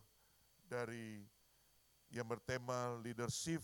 dari 0.65 1.21
yang 2.09 2.25
bertema 2.25 2.97
leadership 3.05 3.61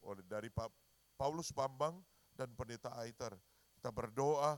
oleh 0.00 0.24
dari 0.24 0.48
Pak 0.48 0.72
Paulus 1.20 1.52
Bambang 1.52 2.00
dan 2.32 2.48
Pendeta 2.56 2.96
Aiter. 2.96 3.36
Kita 3.76 3.92
berdoa 3.92 4.56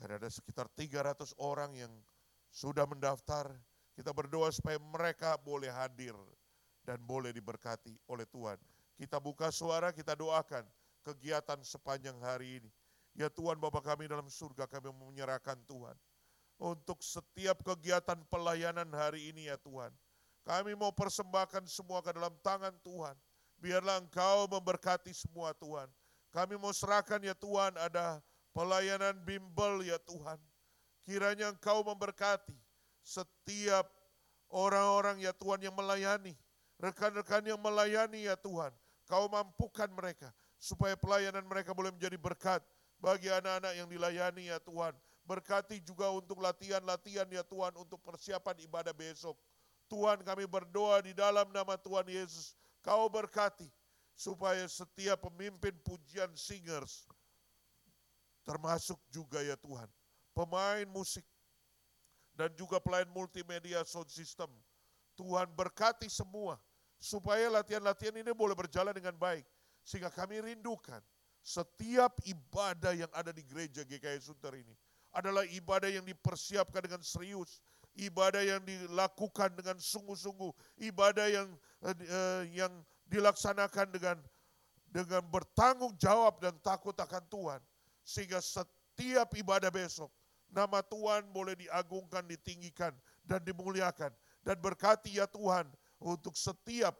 karena 0.00 0.16
ada 0.16 0.30
sekitar 0.32 0.66
300 0.72 1.36
orang 1.36 1.76
yang 1.76 1.92
sudah 2.48 2.88
mendaftar. 2.88 3.52
Kita 3.92 4.16
berdoa 4.16 4.48
supaya 4.48 4.80
mereka 4.80 5.36
boleh 5.36 5.68
hadir 5.68 6.16
dan 6.88 6.96
boleh 7.04 7.28
diberkati 7.36 7.92
oleh 8.08 8.24
Tuhan. 8.24 8.56
Kita 8.96 9.20
buka 9.20 9.52
suara, 9.52 9.92
kita 9.92 10.16
doakan 10.16 10.64
kegiatan 11.02 11.58
sepanjang 11.66 12.16
hari 12.22 12.62
ini. 12.62 12.70
Ya 13.12 13.28
Tuhan 13.28 13.60
Bapa 13.60 13.84
kami 13.84 14.08
dalam 14.08 14.24
surga 14.30 14.64
kami 14.64 14.88
menyerahkan 14.94 15.60
Tuhan. 15.68 15.96
Untuk 16.62 17.02
setiap 17.02 17.60
kegiatan 17.66 18.16
pelayanan 18.30 18.88
hari 18.94 19.34
ini 19.34 19.50
ya 19.50 19.58
Tuhan. 19.60 19.90
Kami 20.46 20.78
mau 20.78 20.94
persembahkan 20.94 21.66
semua 21.66 22.00
ke 22.00 22.14
dalam 22.14 22.32
tangan 22.40 22.72
Tuhan. 22.86 23.18
Biarlah 23.58 24.02
Engkau 24.02 24.46
memberkati 24.50 25.10
semua 25.14 25.54
Tuhan. 25.58 25.90
Kami 26.32 26.56
mau 26.56 26.72
serahkan 26.72 27.20
ya 27.20 27.34
Tuhan 27.36 27.76
ada 27.76 28.22
pelayanan 28.54 29.18
bimbel 29.22 29.84
ya 29.84 29.98
Tuhan. 30.02 30.38
Kiranya 31.02 31.50
Engkau 31.52 31.82
memberkati 31.82 32.56
setiap 33.02 33.90
orang-orang 34.50 35.18
ya 35.22 35.34
Tuhan 35.34 35.62
yang 35.62 35.74
melayani. 35.74 36.38
Rekan-rekan 36.78 37.42
yang 37.46 37.58
melayani 37.58 38.26
ya 38.26 38.34
Tuhan. 38.38 38.70
Kau 39.06 39.26
mampukan 39.28 39.90
mereka 39.92 40.30
supaya 40.62 40.94
pelayanan 40.94 41.42
mereka 41.42 41.74
boleh 41.74 41.90
menjadi 41.90 42.14
berkat 42.14 42.62
bagi 43.02 43.26
anak-anak 43.26 43.74
yang 43.74 43.90
dilayani 43.90 44.54
ya 44.54 44.62
Tuhan. 44.62 44.94
Berkati 45.26 45.82
juga 45.82 46.06
untuk 46.14 46.38
latihan-latihan 46.38 47.26
ya 47.26 47.42
Tuhan 47.42 47.74
untuk 47.74 47.98
persiapan 48.06 48.62
ibadah 48.62 48.94
besok. 48.94 49.34
Tuhan 49.90 50.22
kami 50.22 50.46
berdoa 50.46 51.02
di 51.02 51.10
dalam 51.10 51.50
nama 51.50 51.74
Tuhan 51.74 52.06
Yesus. 52.06 52.54
Kau 52.78 53.10
berkati 53.10 53.66
supaya 54.14 54.62
setiap 54.70 55.26
pemimpin 55.26 55.74
pujian 55.82 56.30
singers 56.38 57.10
termasuk 58.42 58.98
juga 59.10 59.38
ya 59.38 59.54
Tuhan 59.54 59.86
pemain 60.34 60.88
musik 60.90 61.24
dan 62.32 62.48
juga 62.56 62.80
pelayan 62.80 63.12
multimedia 63.12 63.84
sound 63.84 64.08
system. 64.08 64.48
Tuhan 65.12 65.52
berkati 65.52 66.08
semua 66.08 66.56
supaya 66.96 67.52
latihan-latihan 67.52 68.16
ini 68.16 68.32
boleh 68.32 68.56
berjalan 68.56 68.96
dengan 68.96 69.12
baik. 69.12 69.44
Sehingga 69.82 70.08
kami 70.08 70.38
rindukan 70.38 71.02
setiap 71.42 72.22
ibadah 72.22 72.94
yang 72.94 73.10
ada 73.10 73.34
di 73.34 73.42
gereja 73.42 73.82
GKI 73.82 74.22
Sunter 74.22 74.54
ini 74.54 74.74
adalah 75.10 75.42
ibadah 75.44 75.90
yang 75.90 76.06
dipersiapkan 76.06 76.86
dengan 76.86 77.02
serius, 77.02 77.60
ibadah 77.98 78.40
yang 78.40 78.62
dilakukan 78.62 79.52
dengan 79.52 79.76
sungguh-sungguh, 79.76 80.54
ibadah 80.86 81.26
yang 81.28 81.48
uh, 81.82 82.42
yang 82.48 82.72
dilaksanakan 83.10 83.92
dengan 83.92 84.16
dengan 84.88 85.24
bertanggung 85.28 85.92
jawab 85.98 86.40
dan 86.40 86.54
takut 86.62 86.94
akan 86.96 87.24
Tuhan. 87.28 87.60
Sehingga 88.06 88.38
setiap 88.38 89.34
ibadah 89.34 89.68
besok, 89.68 90.08
nama 90.52 90.84
Tuhan 90.84 91.26
boleh 91.32 91.56
diagungkan, 91.56 92.24
ditinggikan, 92.28 92.92
dan 93.24 93.40
dimuliakan. 93.42 94.12
Dan 94.42 94.58
berkati 94.58 95.16
ya 95.16 95.26
Tuhan 95.30 95.64
untuk 96.02 96.34
setiap 96.34 96.98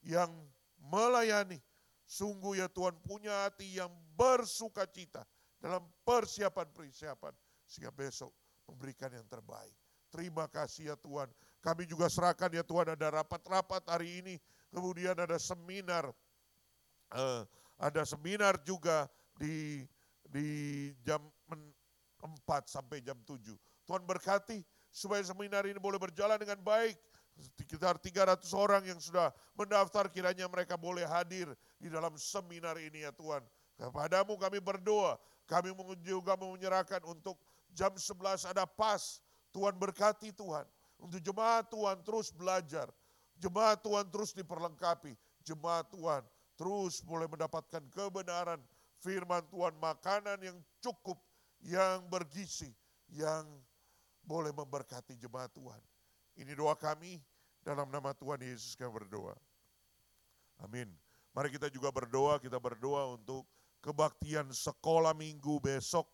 yang 0.00 0.30
melayani, 0.78 1.58
Sungguh 2.06 2.62
ya 2.62 2.70
Tuhan 2.70 2.94
punya 3.02 3.50
hati 3.50 3.82
yang 3.82 3.90
bersuka 4.14 4.86
cita 4.86 5.26
dalam 5.58 5.82
persiapan-persiapan. 6.06 7.34
Sehingga 7.66 7.90
besok 7.90 8.30
memberikan 8.70 9.10
yang 9.10 9.26
terbaik. 9.26 9.74
Terima 10.14 10.46
kasih 10.46 10.94
ya 10.94 10.96
Tuhan. 10.96 11.26
Kami 11.58 11.82
juga 11.82 12.06
serahkan 12.06 12.46
ya 12.54 12.62
Tuhan 12.62 12.94
ada 12.94 13.10
rapat-rapat 13.10 13.82
hari 13.90 14.22
ini. 14.22 14.34
Kemudian 14.70 15.18
ada 15.18 15.34
seminar. 15.34 16.14
Uh, 17.10 17.42
ada 17.76 18.06
seminar 18.06 18.54
juga 18.62 19.10
di 19.36 19.82
di 20.30 20.46
jam 21.02 21.22
4 21.50 21.66
sampai 22.70 23.02
jam 23.02 23.18
7. 23.26 23.38
Tuhan 23.86 24.02
berkati 24.06 24.62
supaya 24.90 25.22
seminar 25.22 25.66
ini 25.66 25.78
boleh 25.78 25.98
berjalan 25.98 26.38
dengan 26.38 26.58
baik 26.62 26.98
sekitar 27.36 28.00
300 28.00 28.48
orang 28.56 28.82
yang 28.88 28.96
sudah 28.96 29.28
mendaftar 29.52 30.08
kiranya 30.08 30.48
mereka 30.48 30.74
boleh 30.80 31.04
hadir 31.04 31.52
di 31.76 31.88
dalam 31.92 32.14
seminar 32.16 32.80
ini 32.80 33.04
ya 33.04 33.12
Tuhan. 33.12 33.44
Kepadamu 33.76 34.40
kami 34.40 34.58
berdoa, 34.60 35.20
kami 35.44 35.70
juga 36.00 36.34
menyerahkan 36.34 37.04
untuk 37.04 37.36
jam 37.76 37.92
11 37.92 38.48
ada 38.48 38.64
pas. 38.64 39.20
Tuhan 39.52 39.72
berkati 39.76 40.36
Tuhan. 40.36 40.68
Untuk 41.00 41.20
jemaat 41.20 41.68
Tuhan 41.68 42.00
terus 42.04 42.28
belajar. 42.32 42.88
Jemaat 43.36 43.80
Tuhan 43.84 44.08
terus 44.08 44.32
diperlengkapi. 44.32 45.16
Jemaat 45.44 45.88
Tuhan 45.92 46.24
terus 46.56 47.04
boleh 47.04 47.28
mendapatkan 47.28 47.84
kebenaran 47.92 48.60
firman 49.04 49.44
Tuhan, 49.52 49.76
makanan 49.76 50.40
yang 50.40 50.58
cukup, 50.80 51.20
yang 51.60 52.04
bergizi, 52.08 52.72
yang 53.12 53.44
boleh 54.24 54.50
memberkati 54.50 55.14
jemaat 55.20 55.52
Tuhan. 55.52 55.80
Ini 56.36 56.52
doa 56.56 56.74
kami 56.74 57.20
dalam 57.62 57.88
nama 57.92 58.12
Tuhan 58.16 58.40
Yesus 58.42 58.74
kami 58.74 58.92
berdoa. 58.92 59.36
Amin. 60.64 61.05
Mari 61.36 61.52
kita 61.52 61.68
juga 61.68 61.92
berdoa, 61.92 62.40
kita 62.40 62.56
berdoa 62.56 63.12
untuk 63.12 63.44
kebaktian 63.84 64.48
sekolah 64.48 65.12
minggu 65.12 65.60
besok. 65.60 66.08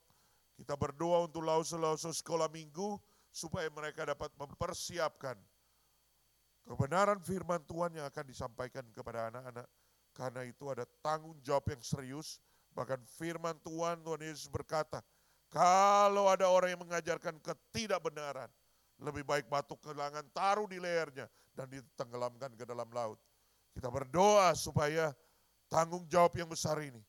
Kita 0.59 0.75
berdoa 0.75 1.31
untuk 1.31 1.47
lausu-lausu 1.47 2.11
sekolah 2.11 2.51
minggu 2.51 2.99
supaya 3.31 3.71
mereka 3.71 4.03
dapat 4.03 4.35
mempersiapkan 4.35 5.39
kebenaran 6.67 7.23
firman 7.23 7.63
Tuhan 7.71 7.95
yang 8.03 8.07
akan 8.11 8.25
disampaikan 8.27 8.83
kepada 8.91 9.31
anak-anak. 9.31 9.67
Karena 10.11 10.43
itu 10.43 10.67
ada 10.69 10.83
tanggung 11.07 11.39
jawab 11.47 11.71
yang 11.71 11.83
serius. 11.87 12.43
Bahkan 12.75 13.07
firman 13.07 13.55
Tuhan, 13.63 14.03
Tuhan 14.03 14.27
Yesus 14.27 14.51
berkata, 14.51 15.07
kalau 15.55 16.27
ada 16.27 16.51
orang 16.51 16.75
yang 16.75 16.83
mengajarkan 16.83 17.39
ketidakbenaran, 17.39 18.51
lebih 18.99 19.23
baik 19.23 19.47
batu 19.47 19.79
kelangan 19.79 20.27
taruh 20.35 20.67
di 20.67 20.83
lehernya 20.83 21.31
dan 21.55 21.71
ditenggelamkan 21.71 22.59
ke 22.59 22.67
dalam 22.67 22.91
laut. 22.91 23.23
Kita 23.73 23.89
berdoa 23.89 24.53
supaya 24.53 25.17
tanggung 25.73 26.05
jawab 26.09 26.37
yang 26.37 26.49
besar 26.49 26.77
ini 26.85 27.01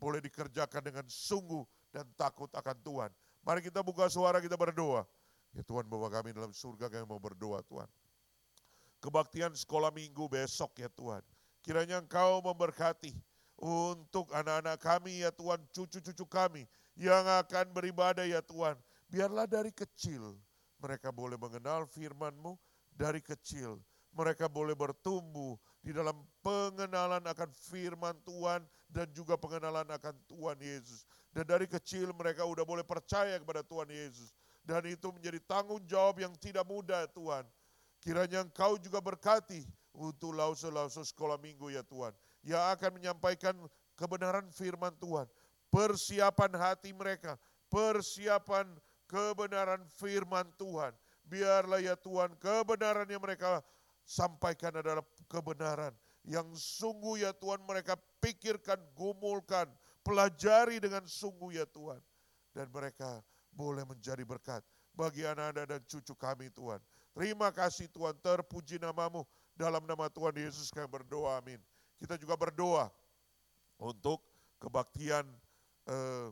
boleh 0.00 0.20
dikerjakan 0.24 0.82
dengan 0.84 1.06
sungguh 1.08 1.64
dan 1.92 2.04
takut 2.16 2.48
akan 2.52 2.76
Tuhan. 2.80 3.10
Mari 3.44 3.60
kita 3.64 3.80
buka 3.84 4.08
suara 4.08 4.40
kita 4.40 4.56
berdoa. 4.56 5.04
Ya 5.56 5.64
Tuhan 5.64 5.88
Bapak 5.88 6.20
kami 6.20 6.36
dalam 6.36 6.52
surga 6.52 6.92
kami 6.92 7.04
mau 7.08 7.20
berdoa 7.20 7.64
Tuhan. 7.64 7.88
Kebaktian 9.00 9.52
sekolah 9.56 9.92
minggu 9.92 10.28
besok 10.28 10.76
ya 10.80 10.88
Tuhan. 10.92 11.24
Kiranya 11.64 12.00
Engkau 12.00 12.44
memberkati 12.44 13.12
untuk 13.56 14.28
anak-anak 14.36 14.76
kami 14.76 15.24
ya 15.24 15.32
Tuhan, 15.32 15.64
cucu-cucu 15.72 16.24
kami 16.28 16.68
yang 16.96 17.24
akan 17.24 17.72
beribadah 17.72 18.24
ya 18.28 18.44
Tuhan. 18.44 18.76
Biarlah 19.08 19.48
dari 19.48 19.72
kecil 19.72 20.36
mereka 20.80 21.08
boleh 21.08 21.40
mengenal 21.40 21.88
firman-Mu 21.88 22.56
dari 22.92 23.24
kecil. 23.24 23.80
Mereka 24.16 24.48
boleh 24.48 24.72
bertumbuh 24.72 25.60
di 25.86 25.94
dalam 25.94 26.18
pengenalan 26.42 27.22
akan 27.22 27.46
firman 27.70 28.18
Tuhan 28.26 28.58
dan 28.90 29.06
juga 29.14 29.38
pengenalan 29.38 29.86
akan 29.86 30.18
Tuhan 30.26 30.58
Yesus. 30.58 31.06
Dan 31.30 31.46
dari 31.46 31.70
kecil 31.70 32.10
mereka 32.10 32.42
udah 32.42 32.66
boleh 32.66 32.82
percaya 32.82 33.38
kepada 33.38 33.62
Tuhan 33.62 33.86
Yesus. 33.94 34.34
Dan 34.66 34.82
itu 34.90 35.14
menjadi 35.14 35.38
tanggung 35.46 35.78
jawab 35.86 36.18
yang 36.18 36.34
tidak 36.42 36.66
mudah 36.66 37.06
Tuhan. 37.14 37.46
Kiranya 38.02 38.42
Engkau 38.42 38.74
juga 38.82 38.98
berkati 38.98 39.62
untuk 39.94 40.34
lausu-lausu 40.34 41.06
sekolah 41.06 41.38
minggu 41.38 41.70
ya 41.70 41.86
Tuhan. 41.86 42.10
Yang 42.42 42.64
akan 42.74 42.90
menyampaikan 42.98 43.54
kebenaran 43.94 44.50
firman 44.50 44.90
Tuhan. 44.98 45.30
Persiapan 45.70 46.50
hati 46.58 46.90
mereka, 46.90 47.38
persiapan 47.70 48.74
kebenaran 49.06 49.86
firman 50.02 50.50
Tuhan. 50.58 50.90
Biarlah 51.22 51.78
ya 51.78 51.94
Tuhan 51.94 52.34
kebenaran 52.42 53.06
yang 53.06 53.22
mereka 53.22 53.62
sampaikan 54.06 54.70
adalah 54.78 55.02
kebenaran 55.26 55.90
yang 56.22 56.46
sungguh 56.54 57.26
ya 57.26 57.34
Tuhan 57.34 57.58
mereka 57.66 57.98
pikirkan, 58.22 58.78
gumulkan, 58.94 59.66
pelajari 60.06 60.78
dengan 60.78 61.02
sungguh 61.06 61.58
ya 61.58 61.66
Tuhan. 61.66 61.98
Dan 62.54 62.70
mereka 62.70 63.20
boleh 63.52 63.82
menjadi 63.84 64.22
berkat 64.22 64.62
bagi 64.96 65.26
anak-anak 65.26 65.66
dan 65.76 65.80
cucu 65.84 66.14
kami 66.16 66.48
Tuhan. 66.54 66.80
Terima 67.12 67.50
kasih 67.50 67.90
Tuhan, 67.90 68.14
terpuji 68.22 68.78
namamu. 68.80 69.26
Dalam 69.56 69.84
nama 69.88 70.08
Tuhan 70.08 70.36
Yesus 70.36 70.68
kami 70.68 70.88
berdoa, 70.88 71.40
amin. 71.40 71.60
Kita 71.96 72.20
juga 72.20 72.36
berdoa 72.36 72.92
untuk 73.80 74.20
kebaktian 74.60 75.24
eh, 75.88 76.28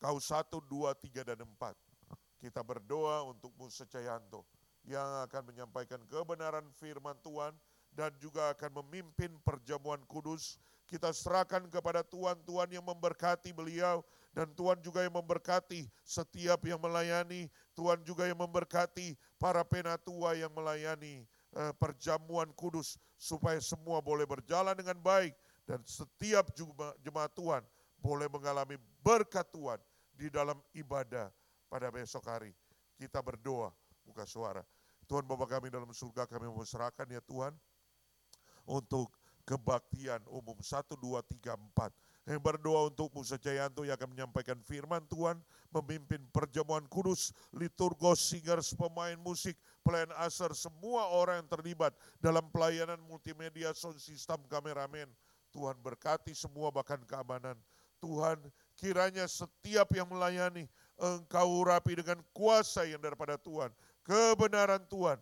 kau 0.00 0.18
satu, 0.20 0.60
dua, 0.64 0.96
tiga, 0.96 1.24
dan 1.24 1.40
empat. 1.44 1.76
Kita 2.36 2.60
berdoa 2.60 3.24
untuk 3.28 3.52
Musa 3.56 3.84
Cayanto 3.88 4.44
yang 4.86 5.26
akan 5.26 5.42
menyampaikan 5.50 5.98
kebenaran 6.06 6.64
firman 6.78 7.18
Tuhan 7.20 7.52
dan 7.90 8.14
juga 8.22 8.54
akan 8.54 8.82
memimpin 8.82 9.34
perjamuan 9.42 9.98
kudus. 10.06 10.56
Kita 10.86 11.10
serahkan 11.10 11.66
kepada 11.66 12.06
Tuhan, 12.06 12.38
Tuhan 12.46 12.70
yang 12.70 12.86
memberkati 12.86 13.50
beliau 13.50 14.06
dan 14.30 14.46
Tuhan 14.54 14.78
juga 14.78 15.02
yang 15.02 15.18
memberkati 15.18 15.90
setiap 16.06 16.62
yang 16.62 16.78
melayani, 16.78 17.50
Tuhan 17.74 18.06
juga 18.06 18.30
yang 18.30 18.38
memberkati 18.38 19.18
para 19.34 19.66
penatua 19.66 20.38
yang 20.38 20.54
melayani 20.54 21.26
eh, 21.58 21.72
perjamuan 21.82 22.46
kudus 22.54 22.94
supaya 23.18 23.58
semua 23.58 23.98
boleh 23.98 24.28
berjalan 24.28 24.76
dengan 24.76 25.00
baik 25.02 25.34
Dan 25.66 25.82
setiap 25.82 26.54
jemaat 27.02 27.34
Tuhan 27.34 27.66
boleh 27.98 28.30
mengalami 28.30 28.78
berkat 29.02 29.50
Tuhan 29.50 29.82
di 30.14 30.30
dalam 30.30 30.62
ibadah 30.70 31.26
pada 31.66 31.90
besok 31.90 32.22
hari. 32.30 32.54
Kita 32.94 33.18
berdoa, 33.18 33.74
buka 34.06 34.22
suara. 34.22 34.62
Tuhan 35.06 35.24
Bapak 35.24 35.58
kami 35.58 35.70
dalam 35.70 35.88
surga 35.94 36.26
kami 36.26 36.50
serahkan 36.66 37.06
ya 37.06 37.22
Tuhan 37.22 37.54
untuk 38.66 39.14
kebaktian 39.46 40.20
umum 40.26 40.58
1, 40.58 40.82
2, 40.82 41.22
3, 41.22 41.54
4 41.78 41.94
yang 42.26 42.42
berdoa 42.42 42.90
untuk 42.90 43.06
Musa 43.14 43.38
Jayanto 43.38 43.86
yang 43.86 43.94
akan 43.94 44.10
menyampaikan 44.10 44.58
firman 44.58 45.06
Tuhan, 45.06 45.38
memimpin 45.70 46.18
perjamuan 46.34 46.82
kudus, 46.90 47.30
liturgos, 47.54 48.18
singers, 48.18 48.74
pemain 48.74 49.14
musik, 49.22 49.54
pelayan 49.86 50.10
asar, 50.18 50.50
semua 50.50 51.06
orang 51.14 51.46
yang 51.46 51.50
terlibat 51.54 51.94
dalam 52.18 52.42
pelayanan 52.50 52.98
multimedia, 53.06 53.70
sound 53.78 54.02
system, 54.02 54.42
kameramen. 54.50 55.06
Tuhan 55.54 55.78
berkati 55.78 56.34
semua 56.34 56.74
bahkan 56.74 56.98
keamanan. 57.06 57.54
Tuhan 58.02 58.42
kiranya 58.74 59.30
setiap 59.30 59.88
yang 59.94 60.10
melayani, 60.10 60.66
engkau 60.98 61.62
rapi 61.62 62.02
dengan 62.02 62.18
kuasa 62.34 62.84
yang 62.90 62.98
daripada 62.98 63.38
Tuhan, 63.38 63.70
kebenaran 64.06 64.86
Tuhan, 64.86 65.18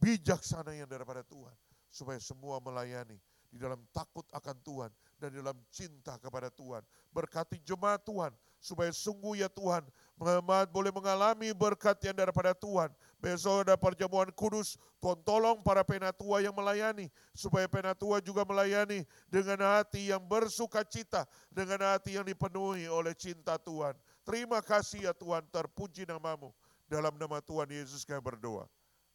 bijaksana 0.00 0.72
yang 0.72 0.88
daripada 0.88 1.20
Tuhan, 1.20 1.52
supaya 1.92 2.16
semua 2.16 2.56
melayani 2.64 3.20
di 3.52 3.60
dalam 3.60 3.84
takut 3.92 4.24
akan 4.32 4.56
Tuhan 4.64 4.90
dan 5.20 5.28
dalam 5.28 5.54
cinta 5.68 6.16
kepada 6.16 6.48
Tuhan. 6.48 6.80
Berkati 7.12 7.60
jemaat 7.60 8.00
Tuhan, 8.00 8.32
supaya 8.56 8.88
sungguh 8.88 9.44
ya 9.44 9.52
Tuhan, 9.52 9.84
jemaat 10.16 10.72
boleh 10.72 10.88
mengalami 10.88 11.52
berkat 11.52 12.00
yang 12.08 12.16
daripada 12.16 12.56
Tuhan. 12.56 12.88
Besok 13.20 13.68
ada 13.68 13.76
perjamuan 13.76 14.32
kudus, 14.32 14.80
Tuhan 14.98 15.20
tolong 15.22 15.60
para 15.60 15.84
penatua 15.84 16.40
yang 16.40 16.56
melayani, 16.56 17.12
supaya 17.36 17.68
penatua 17.68 18.24
juga 18.24 18.48
melayani 18.48 19.04
dengan 19.28 19.60
hati 19.76 20.08
yang 20.08 20.24
bersuka 20.24 20.80
cita, 20.88 21.28
dengan 21.52 21.84
hati 21.92 22.16
yang 22.16 22.24
dipenuhi 22.24 22.88
oleh 22.88 23.12
cinta 23.12 23.60
Tuhan. 23.60 23.92
Terima 24.24 24.64
kasih 24.64 25.10
ya 25.10 25.12
Tuhan, 25.12 25.44
terpuji 25.52 26.08
namamu. 26.08 26.54
Dalam 26.92 27.16
nama 27.16 27.40
Tuhan 27.40 27.72
Yesus 27.72 28.04
kami 28.04 28.20
berdoa. 28.20 28.68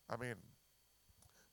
Amin. 0.09 0.33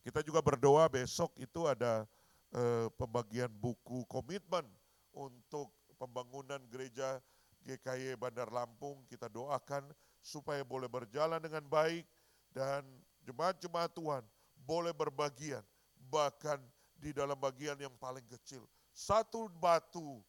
Kita 0.00 0.24
juga 0.24 0.40
berdoa 0.40 0.88
besok 0.88 1.36
itu 1.36 1.68
ada 1.68 2.08
eh, 2.48 2.88
pembagian 2.96 3.52
buku 3.52 4.08
komitmen 4.08 4.64
untuk 5.12 5.68
pembangunan 6.00 6.64
gereja 6.72 7.20
GKY 7.68 8.16
Bandar 8.16 8.48
Lampung. 8.48 9.04
Kita 9.04 9.28
doakan 9.28 9.84
supaya 10.24 10.64
boleh 10.64 10.88
berjalan 10.88 11.44
dengan 11.44 11.60
baik 11.68 12.08
dan 12.56 12.80
jemaat-jemaat 13.28 13.92
Tuhan 13.92 14.24
boleh 14.64 14.96
berbagian 14.96 15.60
bahkan 16.08 16.56
di 16.96 17.12
dalam 17.12 17.36
bagian 17.36 17.76
yang 17.76 17.92
paling 18.00 18.24
kecil. 18.32 18.64
Satu 18.96 19.52
batu 19.60 20.24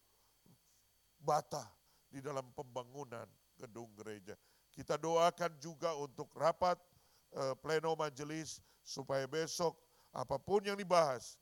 bata 1.24 1.64
di 2.12 2.20
dalam 2.20 2.52
pembangunan 2.52 3.32
gedung 3.56 3.88
gereja. 3.96 4.36
Kita 4.76 5.00
doakan 5.00 5.56
juga 5.58 5.96
untuk 5.96 6.28
rapat 6.36 6.76
eh, 7.32 7.56
pleno 7.64 7.96
majelis 7.96 8.60
supaya 8.84 9.24
besok 9.26 9.80
apa 10.12 10.36
pun 10.36 10.64
yang 10.64 10.76
dibahas 10.76 11.40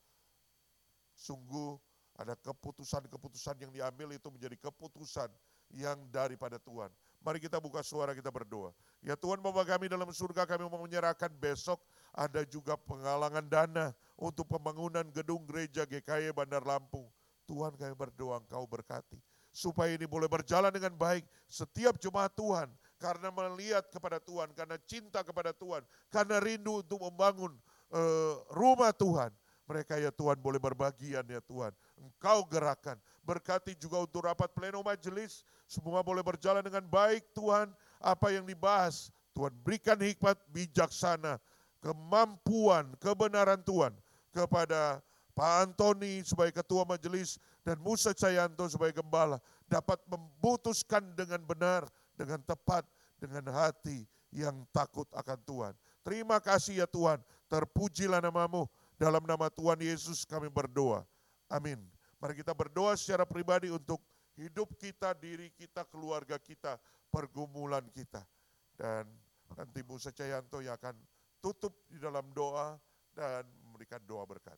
Sungguh 1.13 1.77
ada 2.17 2.37
keputusan-keputusan 2.37 3.57
yang 3.57 3.71
diambil 3.73 4.13
itu 4.13 4.29
menjadi 4.29 4.57
keputusan 4.69 5.29
yang 5.73 5.97
daripada 6.13 6.61
Tuhan. 6.61 6.89
Mari 7.23 7.41
kita 7.41 7.57
buka 7.57 7.81
suara 7.81 8.13
kita 8.13 8.29
berdoa. 8.29 8.75
Ya 9.01 9.17
Tuhan 9.17 9.41
Bapa 9.41 9.65
kami 9.65 9.89
dalam 9.89 10.05
surga 10.11 10.45
kami 10.45 10.67
mau 10.69 10.83
menyerahkan 10.83 11.31
besok 11.39 11.81
ada 12.13 12.45
juga 12.45 12.77
penggalangan 12.77 13.45
dana 13.47 13.85
untuk 14.19 14.45
pembangunan 14.45 15.07
gedung 15.09 15.41
gereja 15.47 15.87
GKY 15.87 16.35
Bandar 16.35 16.61
Lampung. 16.61 17.07
Tuhan 17.49 17.73
kami 17.79 17.95
berdoa 17.97 18.43
engkau 18.43 18.67
berkati. 18.69 19.17
Supaya 19.53 19.93
ini 19.93 20.05
boleh 20.09 20.29
berjalan 20.29 20.73
dengan 20.73 20.93
baik 20.93 21.25
setiap 21.49 21.97
jemaat 21.97 22.33
Tuhan. 22.33 22.69
Karena 23.03 23.27
melihat 23.35 23.83
kepada 23.91 24.23
Tuhan, 24.23 24.55
karena 24.55 24.79
cinta 24.87 25.19
kepada 25.27 25.51
Tuhan, 25.51 25.83
karena 26.07 26.39
rindu 26.39 26.79
untuk 26.79 27.03
membangun 27.03 27.51
uh, 27.91 28.39
rumah 28.55 28.95
Tuhan 28.95 29.35
mereka 29.63 29.95
ya 29.95 30.11
Tuhan 30.11 30.37
boleh 30.43 30.59
berbagian 30.59 31.23
ya 31.23 31.39
Tuhan. 31.39 31.71
Engkau 31.95 32.43
gerakan. 32.51 32.99
Berkati 33.23 33.79
juga 33.79 34.03
untuk 34.03 34.27
rapat 34.27 34.51
pleno 34.51 34.83
majelis. 34.83 35.47
Semua 35.63 36.03
boleh 36.03 36.19
berjalan 36.19 36.59
dengan 36.59 36.83
baik 36.83 37.31
Tuhan. 37.31 37.71
Apa 38.03 38.35
yang 38.35 38.43
dibahas. 38.43 39.07
Tuhan 39.31 39.55
berikan 39.63 39.95
hikmat 39.95 40.35
bijaksana. 40.51 41.39
Kemampuan, 41.79 42.91
kebenaran 42.99 43.63
Tuhan. 43.63 43.95
Kepada 44.35 44.99
Pak 45.31 45.51
Antoni 45.63 46.27
sebagai 46.27 46.59
ketua 46.59 46.83
majelis. 46.83 47.39
Dan 47.63 47.79
Musa 47.79 48.11
Cayanto 48.11 48.67
sebagai 48.67 48.99
gembala. 48.99 49.39
Dapat 49.71 50.03
memutuskan 50.11 51.15
dengan 51.15 51.39
benar. 51.47 51.87
Dengan 52.13 52.41
tepat. 52.43 52.85
Dengan 53.17 53.47
hati 53.55 54.03
yang 54.33 54.65
takut 54.73 55.07
akan 55.13 55.39
Tuhan. 55.45 55.73
Terima 56.03 56.41
kasih 56.41 56.83
ya 56.83 56.87
Tuhan. 56.89 57.21
Terpujilah 57.47 58.19
namamu 58.19 58.67
dalam 58.99 59.23
nama 59.23 59.47
Tuhan 59.47 59.79
Yesus 59.79 60.27
kami 60.27 60.51
berdoa. 60.51 61.07
Amin. 61.47 61.79
Mari 62.19 62.39
kita 62.41 62.51
berdoa 62.51 62.97
secara 62.97 63.23
pribadi 63.23 63.69
untuk 63.71 64.01
hidup 64.35 64.73
kita, 64.75 65.13
diri 65.15 65.53
kita, 65.53 65.85
keluarga 65.87 66.35
kita, 66.41 66.75
pergumulan 67.13 67.85
kita. 67.93 68.25
Dan 68.73 69.05
nanti 69.53 69.85
Musa 69.85 70.09
Cayanto 70.09 70.59
yang 70.59 70.75
akan 70.75 70.97
tutup 71.37 71.85
di 71.87 72.01
dalam 72.01 72.25
doa 72.33 72.75
dan 73.13 73.45
memberikan 73.67 74.01
doa 74.03 74.25
berkat. 74.25 74.57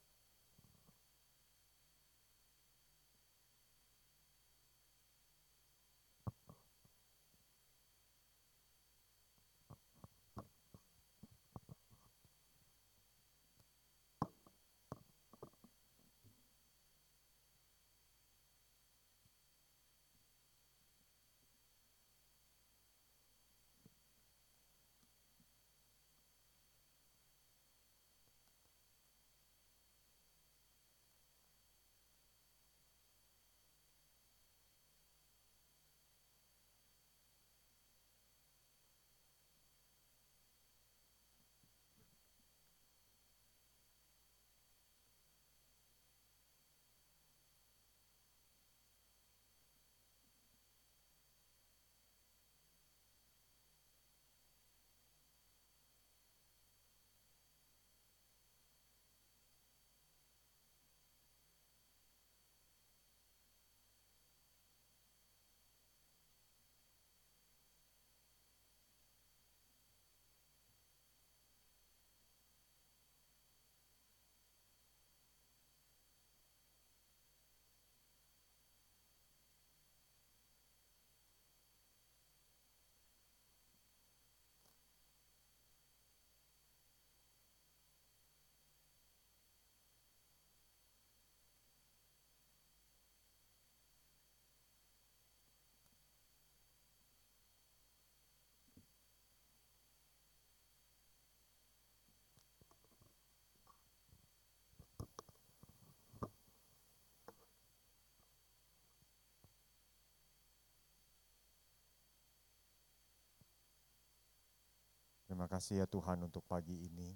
Terima 115.36 115.52
kasih 115.52 115.84
ya 115.84 115.88
Tuhan 115.92 116.24
untuk 116.24 116.48
pagi 116.48 116.88
ini. 116.88 117.12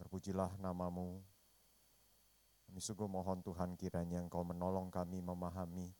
Terpujilah 0.00 0.56
namamu. 0.56 1.20
Kami 2.64 2.80
sungguh 2.80 3.04
mohon 3.04 3.44
Tuhan 3.44 3.76
kiranya 3.76 4.24
Engkau 4.24 4.40
menolong 4.40 4.88
kami 4.88 5.20
memahami 5.20 5.92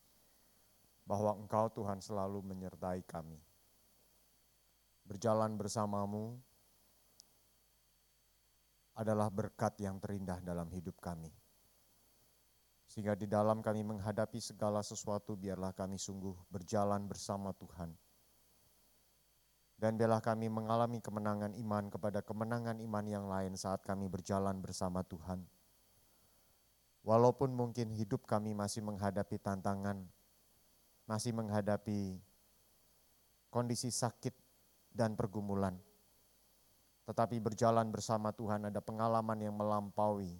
bahwa 1.05 1.37
Engkau 1.37 1.69
Tuhan 1.77 2.01
selalu 2.01 2.41
menyertai 2.41 3.05
kami. 3.05 3.37
Berjalan 5.05 5.61
bersamamu 5.61 6.41
adalah 8.97 9.29
berkat 9.29 9.77
yang 9.77 10.01
terindah 10.01 10.41
dalam 10.41 10.73
hidup 10.73 10.97
kami. 11.05 11.37
Sehingga 12.89 13.13
di 13.13 13.29
dalam 13.29 13.61
kami 13.61 13.85
menghadapi 13.85 14.41
segala 14.41 14.81
sesuatu 14.81 15.37
biarlah 15.37 15.77
kami 15.77 16.01
sungguh 16.01 16.49
berjalan 16.49 17.05
bersama 17.05 17.53
Tuhan. 17.53 17.93
Dan 19.81 19.97
biarlah 19.97 20.21
kami 20.21 20.53
mengalami 20.53 21.01
kemenangan 21.01 21.57
iman 21.57 21.89
kepada 21.89 22.21
kemenangan 22.21 22.85
iman 22.85 23.07
yang 23.09 23.25
lain 23.25 23.57
saat 23.57 23.81
kami 23.81 24.13
berjalan 24.13 24.61
bersama 24.61 25.01
Tuhan. 25.01 25.41
Walaupun 27.01 27.49
mungkin 27.49 27.89
hidup 27.89 28.29
kami 28.29 28.53
masih 28.53 28.85
menghadapi 28.85 29.41
tantangan, 29.41 30.05
masih 31.09 31.33
menghadapi 31.33 32.21
kondisi 33.49 33.89
sakit 33.89 34.37
dan 34.93 35.17
pergumulan. 35.17 35.81
Tetapi 37.09 37.41
berjalan 37.41 37.89
bersama 37.89 38.37
Tuhan 38.37 38.69
ada 38.69 38.85
pengalaman 38.85 39.41
yang 39.41 39.57
melampaui 39.57 40.37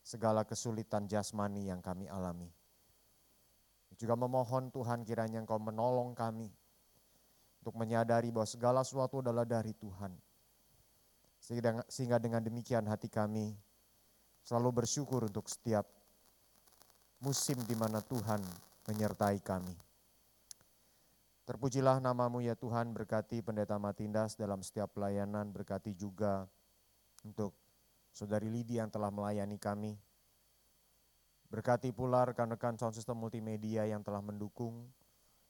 segala 0.00 0.48
kesulitan 0.48 1.04
jasmani 1.04 1.68
yang 1.68 1.84
kami 1.84 2.08
alami. 2.08 2.48
Juga 4.00 4.16
memohon 4.16 4.72
Tuhan 4.72 5.04
kiranya 5.04 5.44
Engkau 5.44 5.60
menolong 5.60 6.16
kami 6.16 6.48
untuk 7.60 7.76
menyadari 7.76 8.32
bahwa 8.32 8.48
segala 8.48 8.80
sesuatu 8.80 9.20
adalah 9.20 9.44
dari 9.44 9.76
Tuhan. 9.76 10.16
Sehingga 11.88 12.16
dengan 12.16 12.40
demikian 12.40 12.84
hati 12.88 13.08
kami 13.08 13.52
selalu 14.44 14.84
bersyukur 14.84 15.28
untuk 15.28 15.48
setiap 15.48 15.84
musim 17.20 17.60
di 17.68 17.76
mana 17.76 18.00
Tuhan 18.00 18.40
menyertai 18.88 19.40
kami. 19.44 19.76
Terpujilah 21.44 21.98
namamu 21.98 22.40
ya 22.40 22.54
Tuhan, 22.54 22.94
berkati 22.94 23.42
pendeta 23.42 23.74
Matindas 23.76 24.38
dalam 24.38 24.62
setiap 24.62 24.94
pelayanan, 24.94 25.50
berkati 25.50 25.92
juga 25.92 26.46
untuk 27.26 27.52
saudari 28.14 28.46
Lidi 28.46 28.78
yang 28.78 28.88
telah 28.88 29.10
melayani 29.10 29.58
kami. 29.58 29.98
Berkati 31.50 31.90
pula 31.90 32.30
rekan-rekan 32.30 32.78
sound 32.78 32.94
system 32.94 33.18
multimedia 33.18 33.82
yang 33.82 34.06
telah 34.06 34.22
mendukung, 34.22 34.86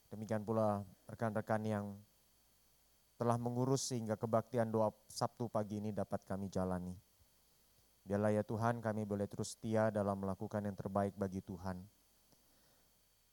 demikian 0.09 0.40
pula 0.40 0.81
rekan-rekan 1.11 1.62
yang 1.66 1.87
telah 3.20 3.37
mengurus 3.37 3.92
sehingga 3.92 4.16
kebaktian 4.16 4.73
doa 4.73 4.88
Sabtu 5.11 5.51
pagi 5.53 5.77
ini 5.77 5.92
dapat 5.92 6.25
kami 6.25 6.49
jalani. 6.49 6.96
Biarlah 8.01 8.33
ya 8.33 8.40
Tuhan 8.40 8.81
kami 8.81 9.05
boleh 9.05 9.29
terus 9.29 9.53
setia 9.55 9.92
dalam 9.92 10.25
melakukan 10.25 10.64
yang 10.64 10.73
terbaik 10.73 11.12
bagi 11.20 11.44
Tuhan. 11.44 11.85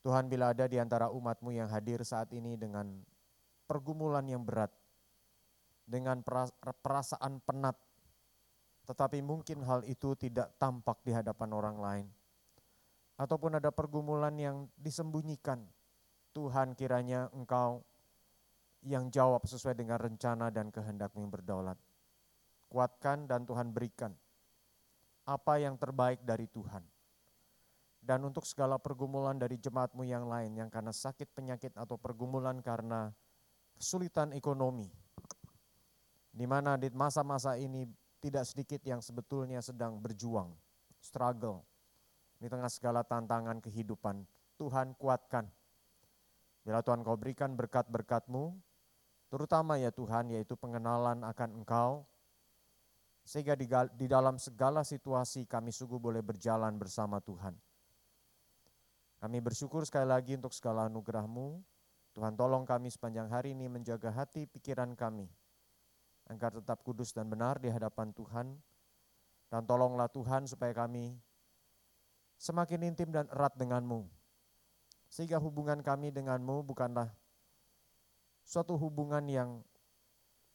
Tuhan 0.04 0.28
bila 0.28 0.52
ada 0.52 0.68
di 0.68 0.76
antara 0.76 1.08
umatmu 1.08 1.50
yang 1.50 1.72
hadir 1.72 2.04
saat 2.04 2.30
ini 2.36 2.54
dengan 2.54 3.00
pergumulan 3.64 4.22
yang 4.28 4.44
berat, 4.44 4.70
dengan 5.88 6.20
perasaan 6.84 7.40
penat, 7.42 7.74
tetapi 8.84 9.24
mungkin 9.24 9.64
hal 9.64 9.82
itu 9.88 10.12
tidak 10.16 10.52
tampak 10.60 11.00
di 11.00 11.16
hadapan 11.16 11.50
orang 11.52 11.76
lain. 11.80 12.06
Ataupun 13.18 13.58
ada 13.58 13.74
pergumulan 13.74 14.32
yang 14.38 14.70
disembunyikan, 14.78 15.66
Tuhan 16.38 16.78
kiranya 16.78 17.26
engkau 17.34 17.82
yang 18.86 19.10
jawab 19.10 19.42
sesuai 19.42 19.74
dengan 19.74 19.98
rencana 19.98 20.54
dan 20.54 20.70
kehendak 20.70 21.10
yang 21.18 21.26
berdaulat. 21.26 21.74
Kuatkan 22.70 23.26
dan 23.26 23.42
Tuhan 23.42 23.74
berikan 23.74 24.14
apa 25.26 25.58
yang 25.58 25.74
terbaik 25.74 26.22
dari 26.22 26.46
Tuhan 26.46 26.86
dan 27.98 28.22
untuk 28.22 28.46
segala 28.46 28.78
pergumulan 28.78 29.34
dari 29.34 29.58
jemaatmu 29.58 30.06
yang 30.06 30.30
lain 30.30 30.54
yang 30.54 30.70
karena 30.70 30.94
sakit 30.94 31.26
penyakit 31.34 31.74
atau 31.74 31.98
pergumulan 31.98 32.62
karena 32.62 33.10
kesulitan 33.74 34.30
ekonomi. 34.30 34.86
Di 36.30 36.46
mana 36.46 36.78
di 36.78 36.86
masa-masa 36.94 37.58
ini 37.58 37.82
tidak 38.22 38.46
sedikit 38.46 38.78
yang 38.86 39.02
sebetulnya 39.02 39.58
sedang 39.58 39.98
berjuang, 39.98 40.54
struggle. 41.02 41.66
Di 42.38 42.46
tengah 42.46 42.70
segala 42.70 43.02
tantangan 43.02 43.58
kehidupan, 43.58 44.22
Tuhan 44.54 44.94
kuatkan. 44.94 45.50
Bila 46.68 46.84
Tuhan 46.84 47.00
kau 47.00 47.16
berikan 47.16 47.56
berkat-berkatmu, 47.56 48.52
terutama 49.32 49.80
ya 49.80 49.88
Tuhan, 49.88 50.28
yaitu 50.36 50.52
pengenalan 50.52 51.24
akan 51.24 51.64
Engkau, 51.64 52.04
sehingga 53.24 53.56
di, 53.56 53.64
di 53.96 54.04
dalam 54.04 54.36
segala 54.36 54.84
situasi 54.84 55.48
kami 55.48 55.72
sungguh 55.72 55.96
boleh 55.96 56.20
berjalan 56.20 56.76
bersama 56.76 57.24
Tuhan. 57.24 57.56
Kami 59.16 59.38
bersyukur 59.40 59.80
sekali 59.88 60.12
lagi 60.12 60.36
untuk 60.36 60.52
segala 60.52 60.92
anugerah-Mu. 60.92 61.56
Tuhan 62.12 62.36
tolong 62.36 62.68
kami 62.68 62.92
sepanjang 62.92 63.32
hari 63.32 63.56
ini 63.56 63.64
menjaga 63.72 64.12
hati 64.12 64.44
pikiran 64.44 64.92
kami. 64.92 65.24
Agar 66.28 66.52
tetap 66.52 66.84
kudus 66.84 67.16
dan 67.16 67.32
benar 67.32 67.56
di 67.56 67.72
hadapan 67.72 68.12
Tuhan. 68.12 68.60
Dan 69.48 69.64
tolonglah 69.64 70.12
Tuhan 70.12 70.44
supaya 70.44 70.76
kami 70.76 71.16
semakin 72.36 72.92
intim 72.92 73.08
dan 73.08 73.24
erat 73.32 73.56
dengan-Mu. 73.56 74.17
Sehingga 75.18 75.42
hubungan 75.42 75.82
kami 75.82 76.14
dengan-Mu 76.14 76.62
bukanlah 76.62 77.10
suatu 78.46 78.78
hubungan 78.78 79.26
yang 79.26 79.50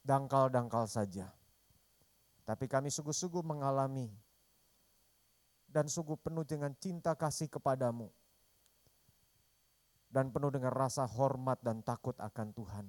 dangkal-dangkal 0.08 0.88
saja. 0.88 1.28
Tapi 2.48 2.72
kami 2.72 2.88
sungguh-sungguh 2.88 3.44
mengalami 3.44 4.08
dan 5.68 5.92
sungguh 5.92 6.16
penuh 6.16 6.48
dengan 6.48 6.72
cinta 6.80 7.12
kasih 7.12 7.52
kepadamu 7.52 8.08
dan 10.08 10.32
penuh 10.32 10.48
dengan 10.48 10.72
rasa 10.72 11.04
hormat 11.04 11.60
dan 11.60 11.84
takut 11.84 12.16
akan 12.16 12.56
Tuhan. 12.56 12.88